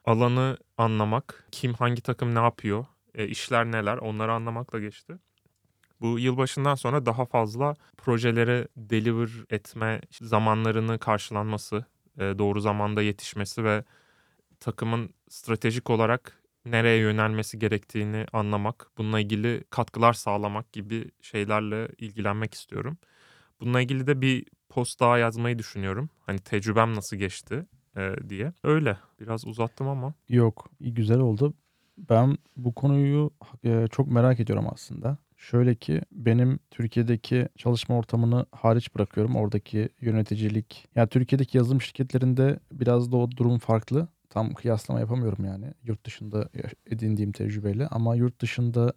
alanı 0.05 0.57
anlamak, 0.79 1.45
kim 1.53 1.75
hangi 1.75 2.03
takım 2.03 2.35
ne 2.35 2.39
yapıyor, 2.39 2.87
e, 3.15 3.27
işler 3.29 3.67
neler 3.67 3.97
onları 3.97 4.33
anlamakla 4.33 4.81
geçti. 4.81 5.19
Bu 6.01 6.19
yılbaşından 6.19 6.75
sonra 6.75 7.07
daha 7.07 7.25
fazla 7.25 7.75
projelere 7.97 8.69
deliver 8.77 9.31
etme 9.51 10.01
zamanlarını 10.11 10.99
karşılanması, 10.99 11.85
e, 12.19 12.21
doğru 12.21 12.61
zamanda 12.61 13.03
yetişmesi 13.03 13.65
ve 13.65 13.85
takımın 14.61 15.11
stratejik 15.29 15.91
olarak 15.91 16.43
nereye 16.65 16.97
yönelmesi 16.97 17.59
gerektiğini 17.59 18.27
anlamak, 18.33 18.91
bununla 18.99 19.21
ilgili 19.21 19.65
katkılar 19.71 20.13
sağlamak 20.13 20.73
gibi 20.73 21.11
şeylerle 21.23 21.89
ilgilenmek 21.99 22.55
istiyorum. 22.55 22.99
Bununla 23.61 23.81
ilgili 23.81 24.07
de 24.07 24.21
bir 24.21 24.47
post 24.69 25.01
daha 25.01 25.19
yazmayı 25.19 25.59
düşünüyorum. 25.59 26.11
Hani 26.27 26.39
tecrübem 26.39 26.95
nasıl 26.95 27.17
geçti 27.17 27.67
e, 27.97 28.15
diye. 28.29 28.53
Öyle. 28.65 28.97
Biraz 29.21 29.47
uzattım 29.47 29.89
ama. 29.89 30.15
Yok, 30.29 30.71
iyi 30.81 30.95
güzel 30.95 31.19
oldu. 31.19 31.55
Ben 31.99 32.39
bu 32.57 32.75
konuyu 32.75 33.31
e, 33.65 33.87
çok 33.91 34.09
merak 34.09 34.41
ediyorum 34.41 34.67
aslında. 34.73 35.19
Şöyle 35.37 35.75
ki 35.75 36.03
benim 36.13 36.59
Türkiye'deki 36.71 37.49
çalışma 37.57 37.97
ortamını 37.99 38.47
hariç 38.53 38.95
bırakıyorum. 38.95 39.37
Oradaki 39.37 39.89
yöneticilik. 40.01 40.89
Yani 40.95 41.09
Türkiye'deki 41.09 41.59
yazılım 41.59 41.83
şirketlerinde 41.83 42.61
biraz 42.73 43.13
da 43.13 43.17
o 43.17 43.31
durum 43.31 43.59
farklı. 43.59 44.09
Tam 44.31 44.55
kıyaslama 44.55 45.01
yapamıyorum 45.01 45.45
yani 45.45 45.75
yurt 45.85 46.07
dışında 46.07 46.49
edindiğim 46.87 47.33
tecrübeyle. 47.33 47.87
Ama 47.87 48.17
yurt 48.17 48.41
dışında 48.41 48.93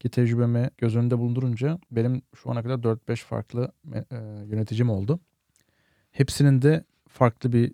ki 0.00 0.08
tecrübemi 0.08 0.70
göz 0.78 0.96
önünde 0.96 1.18
bulundurunca 1.18 1.78
benim 1.90 2.22
şu 2.34 2.50
ana 2.50 2.62
kadar 2.62 2.74
4-5 2.74 3.16
farklı 3.16 3.72
e, 3.94 4.16
yöneticim 4.46 4.90
oldu. 4.90 5.20
Hepsinin 6.12 6.62
de 6.62 6.84
farklı 7.08 7.52
bir 7.52 7.72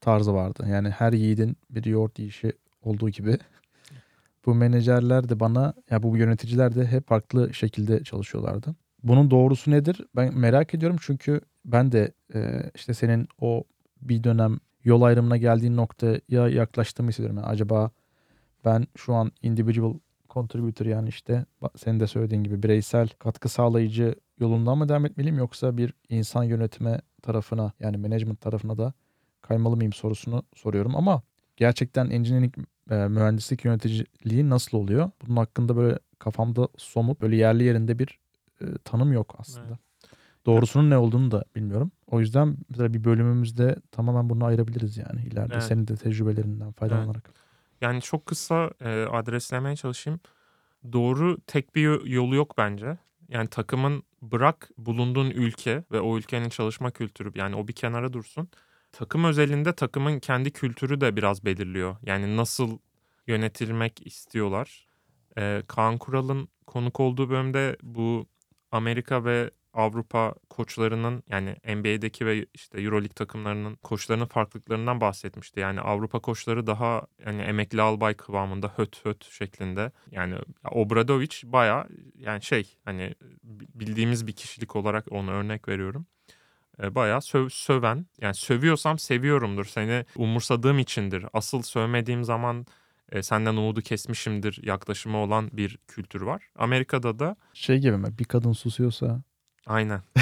tarzı 0.00 0.34
vardı. 0.34 0.66
Yani 0.68 0.90
her 0.90 1.12
yiğidin 1.12 1.56
bir 1.70 1.84
yoğurt 1.84 2.18
yiyişi 2.18 2.52
olduğu 2.82 3.10
gibi 3.10 3.38
bu 4.46 4.54
menajerler 4.54 5.28
de 5.28 5.40
bana 5.40 5.74
ya 5.90 6.02
bu 6.02 6.16
yöneticiler 6.16 6.74
de 6.74 6.86
hep 6.86 7.08
farklı 7.08 7.54
şekilde 7.54 8.04
çalışıyorlardı. 8.04 8.74
Bunun 9.02 9.30
doğrusu 9.30 9.70
nedir? 9.70 10.06
Ben 10.16 10.38
merak 10.38 10.74
ediyorum 10.74 10.96
çünkü 11.00 11.40
ben 11.64 11.92
de 11.92 12.12
e, 12.34 12.70
işte 12.74 12.94
senin 12.94 13.28
o 13.40 13.64
bir 14.02 14.24
dönem 14.24 14.58
yol 14.84 15.02
ayrımına 15.02 15.36
geldiğin 15.36 15.76
noktaya 15.76 16.48
yaklaştığımı 16.48 17.08
hissediyorum. 17.08 17.36
Yani 17.36 17.46
acaba 17.46 17.90
ben 18.64 18.86
şu 18.96 19.14
an 19.14 19.32
individual 19.42 19.94
contributor 20.32 20.86
yani 20.86 21.08
işte 21.08 21.44
senin 21.76 22.00
de 22.00 22.06
söylediğin 22.06 22.44
gibi 22.44 22.62
bireysel 22.62 23.08
katkı 23.08 23.48
sağlayıcı 23.48 24.14
yolundan 24.38 24.78
mı 24.78 24.88
devam 24.88 25.06
etmeliyim 25.06 25.38
yoksa 25.38 25.76
bir 25.76 25.94
insan 26.08 26.44
yönetme 26.44 27.00
tarafına 27.22 27.72
yani 27.80 27.96
management 27.96 28.40
tarafına 28.40 28.78
da 28.78 28.92
kaymalı 29.42 29.76
mıyım 29.76 29.92
sorusunu 29.92 30.42
soruyorum 30.54 30.96
ama 30.96 31.22
gerçekten 31.56 32.10
engineering 32.10 32.54
e, 32.90 32.94
mühendislik 32.94 33.64
yöneticiliği 33.64 34.50
nasıl 34.50 34.78
oluyor? 34.78 35.10
Bunun 35.26 35.36
hakkında 35.36 35.76
böyle 35.76 35.98
kafamda 36.18 36.68
somut 36.76 37.20
böyle 37.20 37.36
yerli 37.36 37.64
yerinde 37.64 37.98
bir 37.98 38.18
e, 38.60 38.64
tanım 38.84 39.12
yok 39.12 39.34
aslında. 39.38 39.66
Evet. 39.68 39.78
Doğrusunun 40.46 40.90
ne 40.90 40.96
olduğunu 40.96 41.30
da 41.30 41.44
bilmiyorum. 41.56 41.90
O 42.10 42.20
yüzden 42.20 42.56
mesela 42.68 42.94
bir 42.94 43.04
bölümümüzde 43.04 43.76
tamamen 43.90 44.30
bunu 44.30 44.44
ayırabiliriz 44.44 44.96
yani 44.96 45.22
ileride 45.22 45.54
evet. 45.54 45.62
senin 45.62 45.88
de 45.88 45.96
tecrübelerinden 45.96 46.72
faydalanarak. 46.72 47.24
Evet. 47.26 47.41
Yani 47.82 48.00
çok 48.02 48.26
kısa 48.26 48.70
e, 48.84 48.88
adreslemeye 49.04 49.76
çalışayım. 49.76 50.20
doğru 50.92 51.38
tek 51.46 51.74
bir 51.76 51.82
yo- 51.82 52.02
yolu 52.06 52.34
yok 52.34 52.58
bence. 52.58 52.98
Yani 53.28 53.48
takımın 53.48 54.02
bırak 54.22 54.70
bulunduğun 54.78 55.30
ülke 55.30 55.84
ve 55.92 56.00
o 56.00 56.18
ülkenin 56.18 56.48
çalışma 56.48 56.90
kültürü 56.90 57.32
yani 57.34 57.56
o 57.56 57.68
bir 57.68 57.72
kenara 57.72 58.12
dursun. 58.12 58.48
Takım 58.92 59.24
özelinde 59.24 59.72
takımın 59.72 60.20
kendi 60.20 60.50
kültürü 60.52 61.00
de 61.00 61.16
biraz 61.16 61.44
belirliyor. 61.44 61.96
Yani 62.02 62.36
nasıl 62.36 62.78
yönetilmek 63.26 64.06
istiyorlar. 64.06 64.88
Ee, 65.38 65.62
Kaan 65.68 65.98
Kural'ın 65.98 66.48
konuk 66.66 67.00
olduğu 67.00 67.30
bölümde 67.30 67.76
bu 67.82 68.26
Amerika 68.72 69.24
ve 69.24 69.50
Avrupa 69.74 70.34
koçlarının 70.50 71.22
yani 71.28 71.56
NBA'deki 71.64 72.26
ve 72.26 72.46
işte 72.54 72.80
EuroLeague 72.80 73.14
takımlarının 73.14 73.74
koçlarının 73.76 74.26
farklılıklarından 74.26 75.00
bahsetmişti. 75.00 75.60
Yani 75.60 75.80
Avrupa 75.80 76.18
koçları 76.20 76.66
daha 76.66 77.06
yani 77.26 77.42
emekli 77.42 77.82
albay 77.82 78.14
kıvamında 78.14 78.72
höt 78.76 79.04
höt 79.04 79.24
şeklinde. 79.24 79.92
Yani 80.10 80.34
Obradovic 80.70 81.36
baya 81.44 81.88
yani 82.16 82.42
şey 82.42 82.76
hani 82.84 83.14
bildiğimiz 83.74 84.26
bir 84.26 84.32
kişilik 84.32 84.76
olarak 84.76 85.12
onu 85.12 85.30
örnek 85.30 85.68
veriyorum. 85.68 86.06
E, 86.82 86.94
bayağı 86.94 87.22
söv, 87.22 87.48
söven 87.48 88.06
yani 88.20 88.34
sövüyorsam 88.34 88.98
seviyorumdur 88.98 89.64
seni 89.64 90.04
umursadığım 90.16 90.78
içindir. 90.78 91.24
Asıl 91.32 91.62
sövmediğim 91.62 92.24
zaman 92.24 92.66
e, 93.12 93.22
senden 93.22 93.56
umudu 93.56 93.80
kesmişimdir 93.80 94.60
yaklaşımı 94.62 95.16
olan 95.16 95.50
bir 95.52 95.78
kültür 95.88 96.22
var. 96.22 96.42
Amerika'da 96.56 97.18
da 97.18 97.36
Şey 97.54 97.78
gibi 97.78 97.96
mi? 97.96 98.18
Bir 98.18 98.24
kadın 98.24 98.52
susuyorsa 98.52 99.22
aynen 99.66 100.00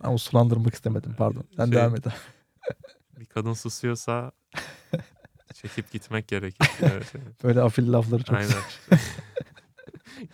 ama 0.00 0.18
sulandırmak 0.18 0.74
istemedim 0.74 1.14
pardon. 1.18 1.44
Sen 1.56 1.64
Şey- 1.64 1.72
devam 1.74 1.96
et. 1.96 2.04
bir 3.20 3.26
kadın 3.26 3.54
susuyorsa 3.54 4.32
çekip 5.54 5.90
gitmek 5.92 6.28
gerekir. 6.28 6.68
Böyle 7.44 7.62
afil 7.62 7.92
lafları 7.92 8.22
çok 8.22 8.36
Aynen. 8.36 8.52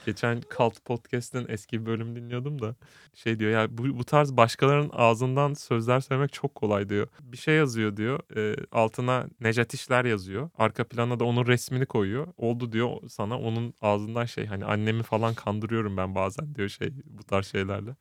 Geçen 0.06 0.42
Cult 0.56 0.84
Podcast'ın 0.84 1.46
eski 1.48 1.80
bir 1.80 1.86
bölüm 1.86 2.16
dinliyordum 2.16 2.62
da 2.62 2.74
şey 3.14 3.38
diyor 3.38 3.50
ya 3.50 3.78
bu, 3.78 3.98
bu 3.98 4.04
tarz 4.04 4.36
başkalarının 4.36 4.90
ağzından 4.92 5.54
sözler 5.54 6.00
söylemek 6.00 6.32
çok 6.32 6.54
kolay 6.54 6.88
diyor. 6.88 7.08
Bir 7.20 7.36
şey 7.36 7.56
yazıyor 7.56 7.96
diyor 7.96 8.36
e, 8.36 8.56
altına 8.72 9.26
Necat 9.40 9.74
İşler 9.74 10.04
yazıyor. 10.04 10.50
Arka 10.58 10.84
plana 10.84 11.20
da 11.20 11.24
onun 11.24 11.46
resmini 11.46 11.86
koyuyor. 11.86 12.26
Oldu 12.36 12.72
diyor 12.72 12.90
sana 13.08 13.38
onun 13.38 13.74
ağzından 13.80 14.24
şey 14.24 14.46
hani 14.46 14.64
annemi 14.64 15.02
falan 15.02 15.34
kandırıyorum 15.34 15.96
ben 15.96 16.14
bazen 16.14 16.54
diyor 16.54 16.68
şey 16.68 16.88
bu 17.06 17.24
tarz 17.24 17.46
şeylerle. 17.46 17.96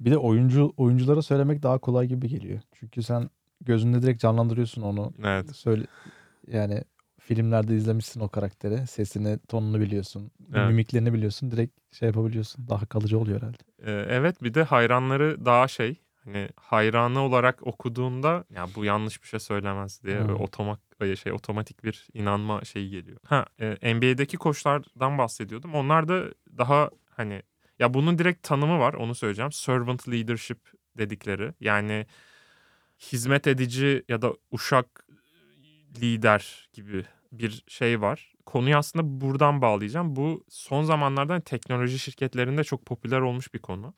Bir 0.00 0.10
de 0.10 0.18
oyuncu 0.18 0.72
oyunculara 0.76 1.22
söylemek 1.22 1.62
daha 1.62 1.78
kolay 1.78 2.06
gibi 2.06 2.28
geliyor. 2.28 2.60
Çünkü 2.72 3.02
sen 3.02 3.30
gözünde 3.60 4.02
direkt 4.02 4.20
canlandırıyorsun 4.20 4.82
onu. 4.82 5.12
Evet. 5.24 5.56
Söyle 5.56 5.86
yani 6.46 6.84
filmlerde 7.24 7.76
izlemişsin 7.76 8.20
o 8.20 8.28
karakteri. 8.28 8.86
Sesini, 8.86 9.38
tonunu 9.48 9.80
biliyorsun. 9.80 10.30
Evet. 10.54 10.68
Mimiklerini 10.68 11.12
biliyorsun. 11.12 11.50
Direkt 11.50 11.94
şey 11.94 12.06
yapabiliyorsun. 12.06 12.68
Daha 12.68 12.86
kalıcı 12.86 13.18
oluyor 13.18 13.42
herhalde. 13.42 13.58
Ee, 13.82 14.06
evet 14.08 14.42
bir 14.42 14.54
de 14.54 14.62
hayranları 14.62 15.44
daha 15.44 15.68
şey 15.68 15.96
hani 16.24 16.48
hayranı 16.56 17.20
olarak 17.20 17.66
okuduğunda 17.66 18.44
ya 18.50 18.66
bu 18.74 18.84
yanlış 18.84 19.22
bir 19.22 19.28
şey 19.28 19.40
söylemez 19.40 20.02
diye 20.02 20.22
Hmm. 20.22 20.36
otomak 20.36 20.80
şey 21.22 21.32
otomatik 21.32 21.84
bir 21.84 22.08
inanma 22.14 22.64
şeyi 22.64 22.90
geliyor. 22.90 23.18
Ha 23.24 23.46
e, 23.60 23.94
NBA'deki 23.94 24.36
koçlardan 24.36 25.18
bahsediyordum. 25.18 25.74
Onlar 25.74 26.08
da 26.08 26.24
daha 26.58 26.90
hani 27.10 27.42
ya 27.78 27.94
bunun 27.94 28.18
direkt 28.18 28.42
tanımı 28.42 28.78
var 28.78 28.94
onu 28.94 29.14
söyleyeceğim. 29.14 29.52
Servant 29.52 30.08
leadership 30.08 30.58
dedikleri. 30.98 31.52
Yani 31.60 32.06
hizmet 33.12 33.46
edici 33.46 34.04
ya 34.08 34.22
da 34.22 34.32
uşak 34.50 35.06
lider 36.00 36.68
gibi 36.72 37.04
bir 37.32 37.64
şey 37.68 38.00
var. 38.00 38.32
Konuyu 38.46 38.76
aslında 38.76 39.20
buradan 39.20 39.62
bağlayacağım. 39.62 40.16
Bu 40.16 40.44
son 40.48 40.82
zamanlarda 40.84 41.40
teknoloji 41.40 41.98
şirketlerinde 41.98 42.64
çok 42.64 42.86
popüler 42.86 43.20
olmuş 43.20 43.54
bir 43.54 43.58
konu. 43.58 43.94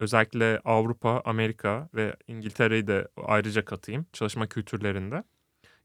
Özellikle 0.00 0.60
Avrupa, 0.64 1.22
Amerika 1.24 1.88
ve 1.94 2.16
İngiltere'yi 2.26 2.86
de 2.86 3.08
ayrıca 3.24 3.64
katayım 3.64 4.06
çalışma 4.12 4.46
kültürlerinde. 4.46 5.24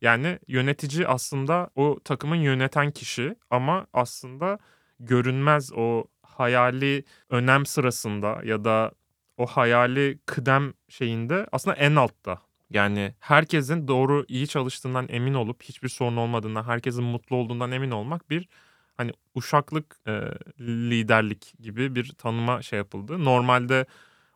Yani 0.02 0.39
yönetici 0.47 1.08
aslında 1.08 1.69
o 1.76 1.99
takımın 2.04 2.36
yöneten 2.36 2.91
kişi 2.91 3.36
ama 3.49 3.88
aslında 3.93 4.60
görünmez 4.99 5.71
o 5.76 6.06
hayali 6.21 7.04
önem 7.30 7.65
sırasında 7.65 8.41
ya 8.43 8.63
da 8.63 8.91
o 9.38 9.45
hayali 9.45 10.19
kıdem 10.26 10.73
şeyinde 10.89 11.47
aslında 11.52 11.76
en 11.76 11.95
altta. 11.95 12.41
Yani 12.73 13.13
herkesin 13.19 13.88
doğru 13.88 14.25
iyi 14.27 14.47
çalıştığından 14.47 15.07
emin 15.09 15.33
olup 15.33 15.63
hiçbir 15.63 15.89
sorun 15.89 16.17
olmadığından, 16.17 16.63
herkesin 16.63 17.03
mutlu 17.03 17.36
olduğundan 17.36 17.71
emin 17.71 17.91
olmak 17.91 18.29
bir 18.29 18.49
hani 18.97 19.12
uşaklık 19.36 19.99
e, 20.07 20.12
liderlik 20.59 21.53
gibi 21.59 21.95
bir 21.95 22.09
tanıma 22.17 22.62
şey 22.62 22.77
yapıldı. 22.77 23.25
Normalde 23.25 23.86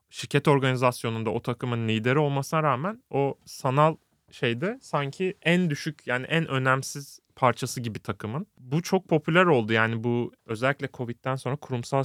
şirket 0.10 0.48
organizasyonunda 0.48 1.30
o 1.30 1.42
takımın 1.42 1.88
lideri 1.88 2.20
olmasına 2.20 2.64
rağmen 2.64 3.04
o 3.10 3.36
sanal 3.46 3.96
şeyde 4.32 4.80
sanki 4.82 5.38
en 5.42 5.70
düşük 5.70 6.08
yani 6.08 6.26
en 6.26 6.48
önemsiz 6.48 7.20
parçası 7.36 7.82
gibi 7.82 8.00
takımın. 8.00 8.48
Bu 8.58 8.82
çok 8.82 9.10
popüler 9.10 9.46
oldu 9.46 9.74
yani 9.74 10.04
bu 10.04 10.32
özellikle 10.46 10.90
Covid'den 10.94 11.36
sonra 11.36 11.56
kurumsal 11.56 12.04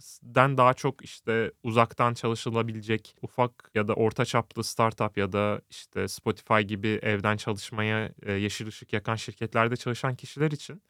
şirketlerden 0.00 0.56
daha 0.58 0.74
çok 0.74 1.04
işte 1.04 1.52
uzaktan 1.62 2.14
çalışılabilecek 2.14 3.16
ufak 3.22 3.70
ya 3.74 3.88
da 3.88 3.94
orta 3.94 4.24
çaplı 4.24 4.64
startup 4.64 5.16
ya 5.18 5.32
da 5.32 5.60
işte 5.70 6.08
Spotify 6.08 6.60
gibi 6.60 6.88
evden 6.88 7.36
çalışmaya 7.36 8.12
e, 8.22 8.32
yeşil 8.32 8.66
ışık 8.66 8.92
yakan 8.92 9.16
şirketlerde 9.16 9.76
çalışan 9.76 10.14
kişiler 10.14 10.50
için 10.50 10.82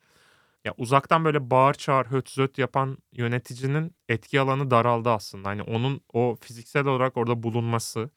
ya 0.65 0.75
uzaktan 0.77 1.25
böyle 1.25 1.51
bağır 1.51 1.75
çağır 1.75 2.07
höt 2.07 2.31
zöt 2.31 2.59
yapan 2.59 2.99
yöneticinin 3.13 3.95
etki 4.09 4.41
alanı 4.41 4.71
daraldı 4.71 5.11
aslında. 5.11 5.49
Hani 5.49 5.63
onun 5.63 6.01
o 6.13 6.37
fiziksel 6.41 6.87
olarak 6.87 7.17
orada 7.17 7.43
bulunması 7.43 8.11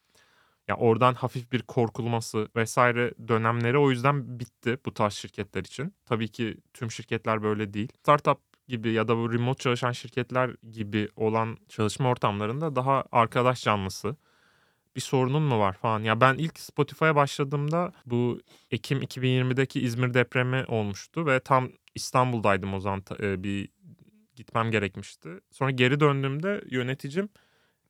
ya 0.67 0.75
oradan 0.78 1.13
hafif 1.13 1.52
bir 1.52 1.62
korkulması 1.62 2.47
vesaire 2.56 3.13
dönemleri 3.28 3.78
o 3.78 3.91
yüzden 3.91 4.39
bitti 4.39 4.78
bu 4.86 4.93
tarz 4.93 5.13
şirketler 5.13 5.62
için. 5.62 5.93
Tabii 6.06 6.28
ki 6.28 6.58
tüm 6.73 6.91
şirketler 6.91 7.43
böyle 7.43 7.73
değil. 7.73 7.89
Startup 7.99 8.39
gibi 8.70 8.92
ya 8.92 9.08
da 9.08 9.18
bu 9.18 9.34
remote 9.34 9.64
çalışan 9.64 9.92
şirketler 9.92 10.52
gibi 10.72 11.10
olan 11.16 11.58
çalışma 11.70 12.10
ortamlarında 12.10 12.76
daha 12.76 13.04
arkadaş 13.12 13.64
canlısı. 13.64 14.16
Bir 14.96 15.02
sorunun 15.02 15.44
mu 15.44 15.60
var 15.60 15.74
falan. 15.74 16.04
Ya 16.04 16.22
ben 16.22 16.36
ilk 16.36 16.60
Spotify'a 16.60 17.16
başladığımda 17.16 17.94
bu 18.06 18.40
Ekim 18.72 19.02
2020'deki 19.02 19.82
İzmir 19.82 20.14
depremi 20.14 20.66
olmuştu 20.68 21.26
ve 21.26 21.40
tam 21.40 21.70
İstanbul'daydım 21.96 22.74
o 22.74 22.80
zaman 22.80 23.04
bir 23.20 23.70
gitmem 24.36 24.72
gerekmişti. 24.72 25.30
Sonra 25.52 25.72
geri 25.72 26.00
döndüğümde 26.00 26.62
yöneticim 26.70 27.30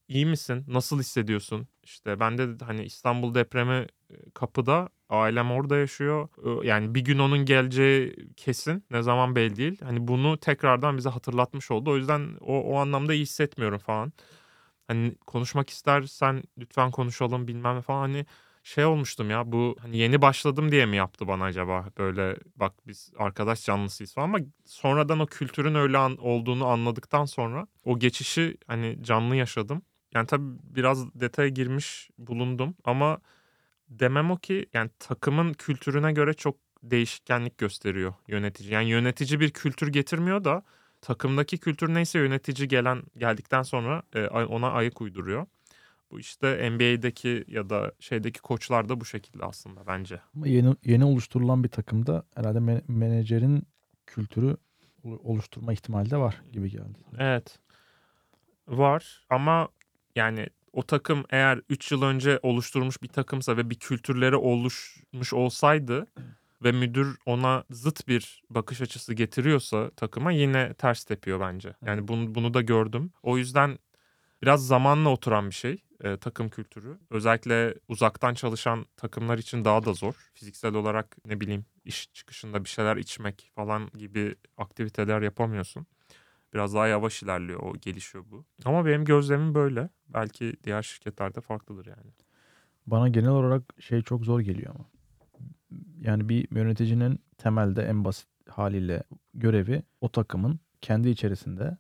iyi 0.10 0.26
misin? 0.26 0.66
Nasıl 0.68 1.00
hissediyorsun? 1.00 1.68
İşte 1.84 2.20
ben 2.20 2.38
de 2.38 2.66
hani 2.66 2.84
İstanbul 2.86 3.36
depremi 3.36 3.88
e, 4.12 4.16
kapıda. 4.34 4.90
Ailem 5.10 5.52
orada 5.52 5.78
yaşıyor. 5.78 6.30
Yani 6.64 6.96
bir 6.96 7.02
gün 7.02 7.20
onun 7.20 7.46
geleceği 7.46 8.16
kesin. 8.38 8.86
Ne 8.92 9.02
zaman 9.02 9.36
belli 9.36 9.56
değil. 9.56 9.82
Hani 9.84 10.08
bunu 10.08 10.38
tekrardan 10.40 10.98
bize 10.98 11.10
hatırlatmış 11.10 11.72
oldu. 11.72 11.92
O 11.92 11.98
yüzden 11.98 12.38
o, 12.42 12.62
o 12.62 12.78
anlamda 12.78 13.14
iyi 13.14 13.22
hissetmiyorum 13.22 13.80
falan. 13.80 14.14
Hani 14.88 15.16
konuşmak 15.28 15.70
istersen 15.70 16.44
lütfen 16.58 16.92
konuşalım 16.92 17.48
bilmem 17.48 17.82
falan. 17.82 18.00
Hani 18.02 18.26
şey 18.64 18.86
olmuştum 18.86 19.30
ya 19.30 19.52
bu 19.52 19.76
hani 19.82 19.98
yeni 19.98 20.22
başladım 20.22 20.72
diye 20.72 20.86
mi 20.86 20.96
yaptı 20.98 21.28
bana 21.28 21.44
acaba 21.44 21.86
böyle 21.98 22.38
bak 22.56 22.74
biz 22.88 23.12
arkadaş 23.18 23.66
canlısıyız 23.66 24.14
falan 24.14 24.26
ama 24.28 24.40
sonradan 24.66 25.20
o 25.20 25.26
kültürün 25.26 25.76
öyle 25.76 25.98
an, 25.98 26.18
olduğunu 26.18 26.68
anladıktan 26.68 27.26
sonra 27.26 27.68
o 27.86 28.00
geçişi 28.00 28.58
hani 28.68 29.04
canlı 29.04 29.36
yaşadım. 29.36 29.82
Yani 30.14 30.28
tabii 30.28 30.58
biraz 30.64 31.14
detaya 31.16 31.50
girmiş 31.50 32.10
bulundum 32.18 32.76
ama 32.84 33.20
demem 33.90 34.32
o 34.32 34.38
ki 34.38 34.66
yani 34.74 34.90
takımın 35.00 35.54
kültürüne 35.54 36.12
göre 36.14 36.34
çok 36.34 36.56
değişkenlik 36.84 37.58
gösteriyor 37.58 38.14
yönetici. 38.28 38.74
Yani 38.74 38.90
yönetici 38.90 39.40
bir 39.40 39.50
kültür 39.52 39.88
getirmiyor 39.88 40.44
da 40.44 40.64
takımdaki 41.02 41.58
kültür 41.58 41.94
neyse 41.94 42.20
yönetici 42.20 42.68
gelen 42.68 43.04
geldikten 43.18 43.62
sonra 43.62 44.04
e, 44.16 44.26
ona 44.28 44.72
ayak 44.72 45.02
uyduruyor. 45.02 45.46
Bu 46.12 46.20
işte 46.20 46.72
NBA'deki 46.72 47.44
ya 47.48 47.70
da 47.70 47.92
şeydeki 48.00 48.42
koçlar 48.42 48.90
da 48.90 49.02
bu 49.02 49.06
şekilde 49.06 49.46
aslında 49.46 49.88
bence. 49.88 50.22
Ama 50.36 50.48
yeni 50.48 50.76
yeni 50.86 51.06
oluşturulan 51.06 51.64
bir 51.64 51.70
takımda 51.70 52.24
herhalde 52.36 52.60
men- 52.60 52.84
menajerin 52.88 53.64
kültürü 54.08 54.58
olu- 55.04 55.20
oluşturma 55.24 55.74
ihtimali 55.74 56.12
de 56.12 56.18
var 56.18 56.42
gibi 56.52 56.70
geldi. 56.70 57.00
Evet. 57.18 57.60
Var 58.68 59.26
ama 59.30 59.68
yani 60.16 60.48
o 60.74 60.84
takım 60.84 61.24
eğer 61.30 61.62
3 61.70 61.92
yıl 61.92 62.02
önce 62.04 62.40
oluşturmuş 62.44 63.04
bir 63.04 63.08
takımsa 63.08 63.58
ve 63.58 63.70
bir 63.70 63.76
kültürleri 63.76 64.36
oluşmuş 64.36 65.34
olsaydı 65.34 66.08
ve 66.64 66.72
müdür 66.72 67.18
ona 67.26 67.64
zıt 67.70 68.08
bir 68.08 68.44
bakış 68.50 68.82
açısı 68.82 69.14
getiriyorsa 69.14 69.90
takıma 69.90 70.32
yine 70.32 70.74
ters 70.74 71.04
tepiyor 71.04 71.40
bence. 71.40 71.76
Yani 71.86 72.08
bunu, 72.08 72.36
bunu 72.36 72.54
da 72.54 72.62
gördüm. 72.62 73.12
O 73.24 73.38
yüzden 73.38 73.78
biraz 74.42 74.68
zamanla 74.68 75.10
oturan 75.10 75.50
bir 75.50 75.56
şey. 75.56 75.84
e, 76.04 76.18
takım 76.18 76.50
kültürü. 76.50 76.98
Özellikle 77.10 77.76
uzaktan 77.88 78.34
çalışan 78.34 78.86
takımlar 78.98 79.38
için 79.38 79.66
daha 79.66 79.86
da 79.86 79.94
zor. 79.94 80.14
Fiziksel 80.34 80.74
olarak 80.74 81.18
ne 81.26 81.42
bileyim 81.42 81.66
iş 81.86 82.14
çıkışında 82.14 82.64
bir 82.64 82.70
şeyler 82.70 82.98
içmek 82.98 83.52
falan 83.56 83.90
gibi 83.98 84.36
aktiviteler 84.58 85.22
yapamıyorsun. 85.22 85.88
Biraz 86.54 86.74
daha 86.74 86.88
yavaş 86.88 87.24
ilerliyor 87.24 87.60
o 87.60 87.74
gelişiyor 87.78 88.26
bu. 88.32 88.46
Ama 88.66 88.86
benim 88.86 89.06
gözlemim 89.06 89.56
böyle. 89.56 89.90
Belki 90.10 90.54
diğer 90.64 90.82
şirketlerde 90.82 91.42
farklıdır 91.42 91.86
yani. 91.86 92.12
Bana 92.88 93.10
genel 93.10 93.30
olarak 93.30 93.64
şey 93.80 94.02
çok 94.02 94.26
zor 94.26 94.40
geliyor 94.40 94.76
ama. 94.76 94.86
Yani 96.02 96.30
bir 96.30 96.48
yöneticinin 96.56 97.20
temelde 97.38 97.84
en 97.84 98.06
basit 98.06 98.28
haliyle 98.50 99.04
görevi 99.34 99.84
o 100.02 100.10
takımın 100.10 100.60
kendi 100.82 101.10
içerisinde 101.10 101.78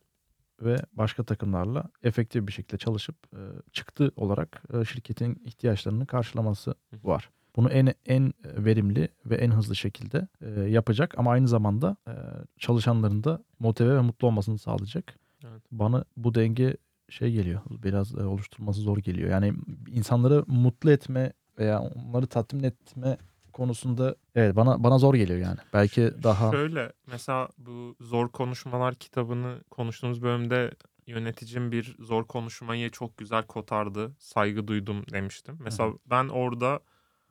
ve 0.61 0.77
başka 0.93 1.23
takımlarla 1.23 1.89
efektif 2.03 2.47
bir 2.47 2.51
şekilde 2.51 2.77
çalışıp 2.77 3.15
e, 3.33 3.41
çıktı 3.71 4.11
olarak 4.15 4.63
e, 4.73 4.85
şirketin 4.85 5.41
ihtiyaçlarını 5.45 6.07
karşılaması 6.07 6.75
var. 7.03 7.29
Bunu 7.55 7.69
en 7.69 7.93
en 8.05 8.33
verimli 8.45 9.09
ve 9.25 9.35
en 9.35 9.51
hızlı 9.51 9.75
şekilde 9.75 10.27
e, 10.41 10.49
yapacak 10.61 11.17
ama 11.17 11.31
aynı 11.31 11.47
zamanda 11.47 11.97
e, 12.07 12.13
çalışanların 12.57 13.23
da 13.23 13.43
motive 13.59 13.95
ve 13.95 14.01
mutlu 14.01 14.27
olmasını 14.27 14.57
sağlayacak. 14.57 15.15
Evet. 15.43 15.63
Bana 15.71 16.05
bu 16.17 16.35
denge 16.35 16.77
şey 17.09 17.31
geliyor. 17.31 17.61
Biraz 17.69 18.15
e, 18.15 18.23
oluşturması 18.23 18.81
zor 18.81 18.97
geliyor. 18.97 19.29
Yani 19.29 19.53
insanları 19.87 20.43
mutlu 20.47 20.91
etme 20.91 21.33
veya 21.59 21.81
onları 21.81 22.27
tatmin 22.27 22.63
etme 22.63 23.17
konusunda 23.53 24.15
evet 24.35 24.55
bana 24.55 24.83
bana 24.83 24.97
zor 24.97 25.15
geliyor 25.15 25.39
yani. 25.39 25.57
Belki 25.73 26.11
daha 26.23 26.51
Şöyle 26.51 26.93
mesela 27.07 27.49
bu 27.57 27.95
Zor 28.01 28.29
Konuşmalar 28.29 28.95
kitabını 28.95 29.63
konuştuğumuz 29.71 30.21
bölümde 30.21 30.71
yöneticim 31.07 31.71
bir 31.71 31.95
zor 31.99 32.27
konuşmayı 32.27 32.89
çok 32.89 33.17
güzel 33.17 33.43
kotardı. 33.43 34.11
Saygı 34.19 34.67
duydum 34.67 35.03
demiştim. 35.13 35.57
Mesela 35.59 35.93
ben 36.05 36.27
orada 36.27 36.79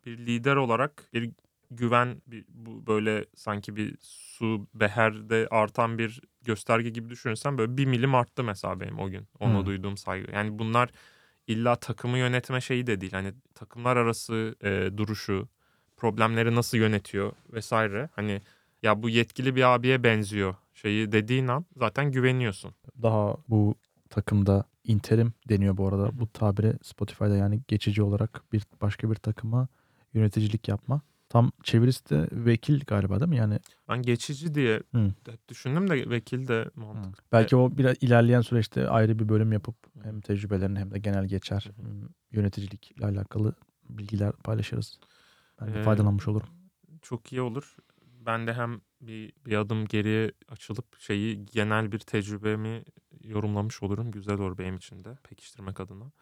bir 0.07 0.19
lider 0.19 0.57
olarak 0.57 1.09
bir 1.13 1.31
güven 1.71 2.23
bir, 2.27 2.45
bu 2.49 2.87
böyle 2.87 3.25
sanki 3.35 3.77
bir 3.77 3.97
su 4.01 4.67
beherde 4.75 5.49
artan 5.51 5.99
bir 5.99 6.21
gösterge 6.45 6.91
gibi 6.91 7.11
düşünürsem 7.11 7.59
böyle 7.59 7.77
bir 7.77 7.87
milim 7.87 8.15
arttı 8.15 8.45
mesela 8.45 8.81
benim 8.81 8.99
o 8.99 9.09
gün 9.11 9.29
ona 9.41 9.61
Hı. 9.61 9.67
duyduğum 9.67 9.97
saygı. 9.97 10.33
Yani 10.33 10.59
bunlar 10.59 10.91
illa 11.47 11.77
takımı 11.77 12.19
yönetme 12.19 12.61
şeyi 12.61 12.87
de 12.87 13.01
değil. 13.01 13.13
Hani 13.13 13.33
takımlar 13.55 13.97
arası 13.97 14.55
e, 14.63 14.91
duruşu, 14.97 15.49
problemleri 15.97 16.55
nasıl 16.55 16.79
yönetiyor 16.79 17.33
vesaire. 17.53 18.09
Hani 18.13 18.43
ya 18.83 19.03
bu 19.03 19.09
yetkili 19.09 19.57
bir 19.57 19.75
abiye 19.75 20.05
benziyor 20.05 20.55
şeyi 20.75 21.13
dediğin 21.13 21.49
an 21.49 21.67
zaten 21.77 22.13
güveniyorsun. 22.13 22.75
daha 23.03 23.37
bu 23.49 23.75
takımda 24.11 24.65
interim 24.85 25.33
deniyor 25.49 25.77
bu 25.77 25.89
arada. 25.89 26.21
Bu 26.21 26.27
tabire 26.33 26.79
Spotify'da 26.83 27.37
yani 27.37 27.61
geçici 27.69 28.03
olarak 28.03 28.43
bir 28.53 28.63
başka 28.81 29.11
bir 29.11 29.15
takıma 29.15 29.69
yöneticilik 30.15 30.69
yapma. 30.69 31.01
Tam 31.29 31.53
çevirisi 31.63 32.11
de 32.11 32.29
vekil 32.33 32.81
galiba 32.87 33.21
değil 33.21 33.29
mi? 33.29 33.37
Yani 33.37 33.59
Ben 33.89 34.03
geçici 34.03 34.55
diye 34.55 34.83
Hı. 34.95 35.13
düşündüm 35.49 35.91
de 35.91 36.11
vekil 36.11 36.49
de 36.49 36.71
mantıklı. 36.75 37.23
belki 37.33 37.57
o 37.57 37.79
biraz 37.79 37.97
ilerleyen 38.01 38.41
süreçte 38.41 38.89
ayrı 38.89 39.19
bir 39.19 39.29
bölüm 39.29 39.53
yapıp 39.53 39.77
hem 40.03 40.21
tecrübelerini 40.21 40.79
hem 40.79 40.91
de 40.91 40.99
genel 40.99 41.25
geçer 41.27 41.71
Hı 41.77 41.83
hı. 41.83 42.09
yöneticilikle 42.33 43.07
alakalı 43.07 43.55
bilgiler 43.89 44.33
paylaşırız. 44.33 44.99
Ben 45.61 45.69
de 45.75 45.79
Ee, 45.79 45.85
faydalanmış 45.85 46.29
olurum. 46.29 46.49
Çok 47.03 47.33
iyi 47.33 47.41
olur. 47.41 47.77
Ben 48.27 48.47
de 48.47 48.53
hem 48.55 48.81
bir, 49.01 49.33
bir 49.47 49.57
adım 49.57 49.87
geriye 49.87 50.33
açılıp 50.49 51.01
şeyi 51.01 51.45
genel 51.47 51.93
bir 51.93 51.99
tecrübemi 51.99 52.85
yorumlamış 53.25 53.83
olurum. 53.83 54.11
Güzel 54.11 54.39
olur 54.39 54.59
benim 54.59 54.77
için 54.77 55.05
de 55.05 55.19
pekiştirmek 55.29 55.81
adına. 55.81 56.13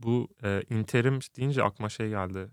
Bu 0.00 0.28
e, 0.44 0.62
interim 0.70 1.18
deyince 1.36 1.62
aklıma 1.62 1.88
şey 1.88 2.08
geldi. 2.08 2.48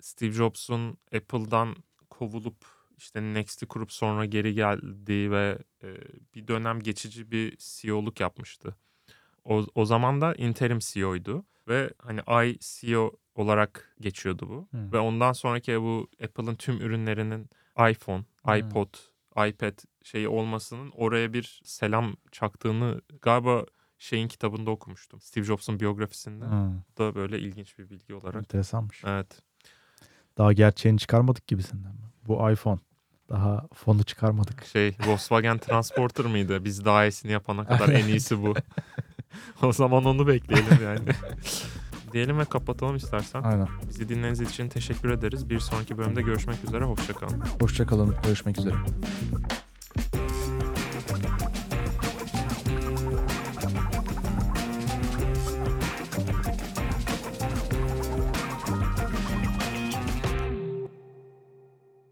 Steve 0.00 0.32
Jobs'un 0.32 0.98
Apple'dan 1.14 1.76
kovulup 2.10 2.64
işte 2.96 3.22
Next'i 3.22 3.66
kurup 3.66 3.92
sonra 3.92 4.24
geri 4.24 4.54
geldiği 4.54 5.30
ve 5.30 5.58
e, 5.82 5.88
bir 6.34 6.48
dönem 6.48 6.80
geçici 6.80 7.30
bir 7.30 7.56
CEO'luk 7.58 8.20
yapmıştı. 8.20 8.76
O, 9.44 9.66
o 9.74 9.84
zaman 9.84 10.20
da 10.20 10.34
interim 10.34 10.78
CEO'ydu 10.78 11.44
ve 11.68 11.90
hani 11.98 12.20
ay 12.22 12.56
CEO 12.60 13.12
olarak 13.34 13.96
geçiyordu 14.00 14.48
bu. 14.48 14.78
Hı. 14.78 14.92
Ve 14.92 14.98
ondan 14.98 15.32
sonraki 15.32 15.80
bu 15.80 16.08
Apple'ın 16.24 16.54
tüm 16.54 16.80
ürünlerinin 16.80 17.50
iPhone, 17.90 18.24
iPod, 18.58 18.94
iPad 19.48 19.78
şeyi 20.02 20.28
olmasının 20.28 20.90
oraya 20.90 21.32
bir 21.32 21.60
selam 21.64 22.16
çaktığını 22.32 23.00
galiba 23.22 23.64
şeyin 23.98 24.28
kitabında 24.28 24.70
okumuştum. 24.70 25.20
Steve 25.20 25.44
Jobs'un 25.44 25.80
biyografisinde. 25.80 26.44
Hı, 26.44 26.72
da 26.98 27.14
böyle 27.14 27.38
ilginç 27.38 27.78
bir 27.78 27.90
bilgi 27.90 28.14
olarak. 28.14 28.36
enteresanmış. 28.36 29.02
Evet. 29.04 29.42
Daha 30.38 30.52
gerçeğini 30.52 30.98
çıkarmadık 30.98 31.46
gibisinden? 31.46 31.92
Bu 32.28 32.50
iPhone. 32.50 32.78
Daha 33.28 33.68
fonu 33.74 34.04
çıkarmadık. 34.04 34.64
Şey 34.64 34.96
Volkswagen 35.06 35.58
Transporter 35.58 36.26
mıydı? 36.26 36.64
Biz 36.64 36.84
daha 36.84 37.04
iyisini 37.04 37.32
yapana 37.32 37.64
kadar 37.64 37.88
en 37.88 38.08
iyisi 38.08 38.42
bu. 38.42 38.54
o 39.62 39.72
zaman 39.72 40.04
onu 40.04 40.26
bekleyelim 40.26 40.78
yani. 40.84 41.08
Diyelim 42.12 42.38
ve 42.38 42.44
kapatalım 42.44 42.96
istersen. 42.96 43.42
Aynen. 43.42 43.68
Bizi 43.88 44.08
dinlediğiniz 44.08 44.40
için 44.40 44.68
teşekkür 44.68 45.10
ederiz. 45.10 45.50
Bir 45.50 45.58
sonraki 45.58 45.98
bölümde 45.98 46.22
görüşmek 46.22 46.64
üzere. 46.64 46.84
Hoşçakalın. 46.84 47.42
Hoşçakalın. 47.60 48.14
Görüşmek 48.24 48.58
üzere. 48.58 48.74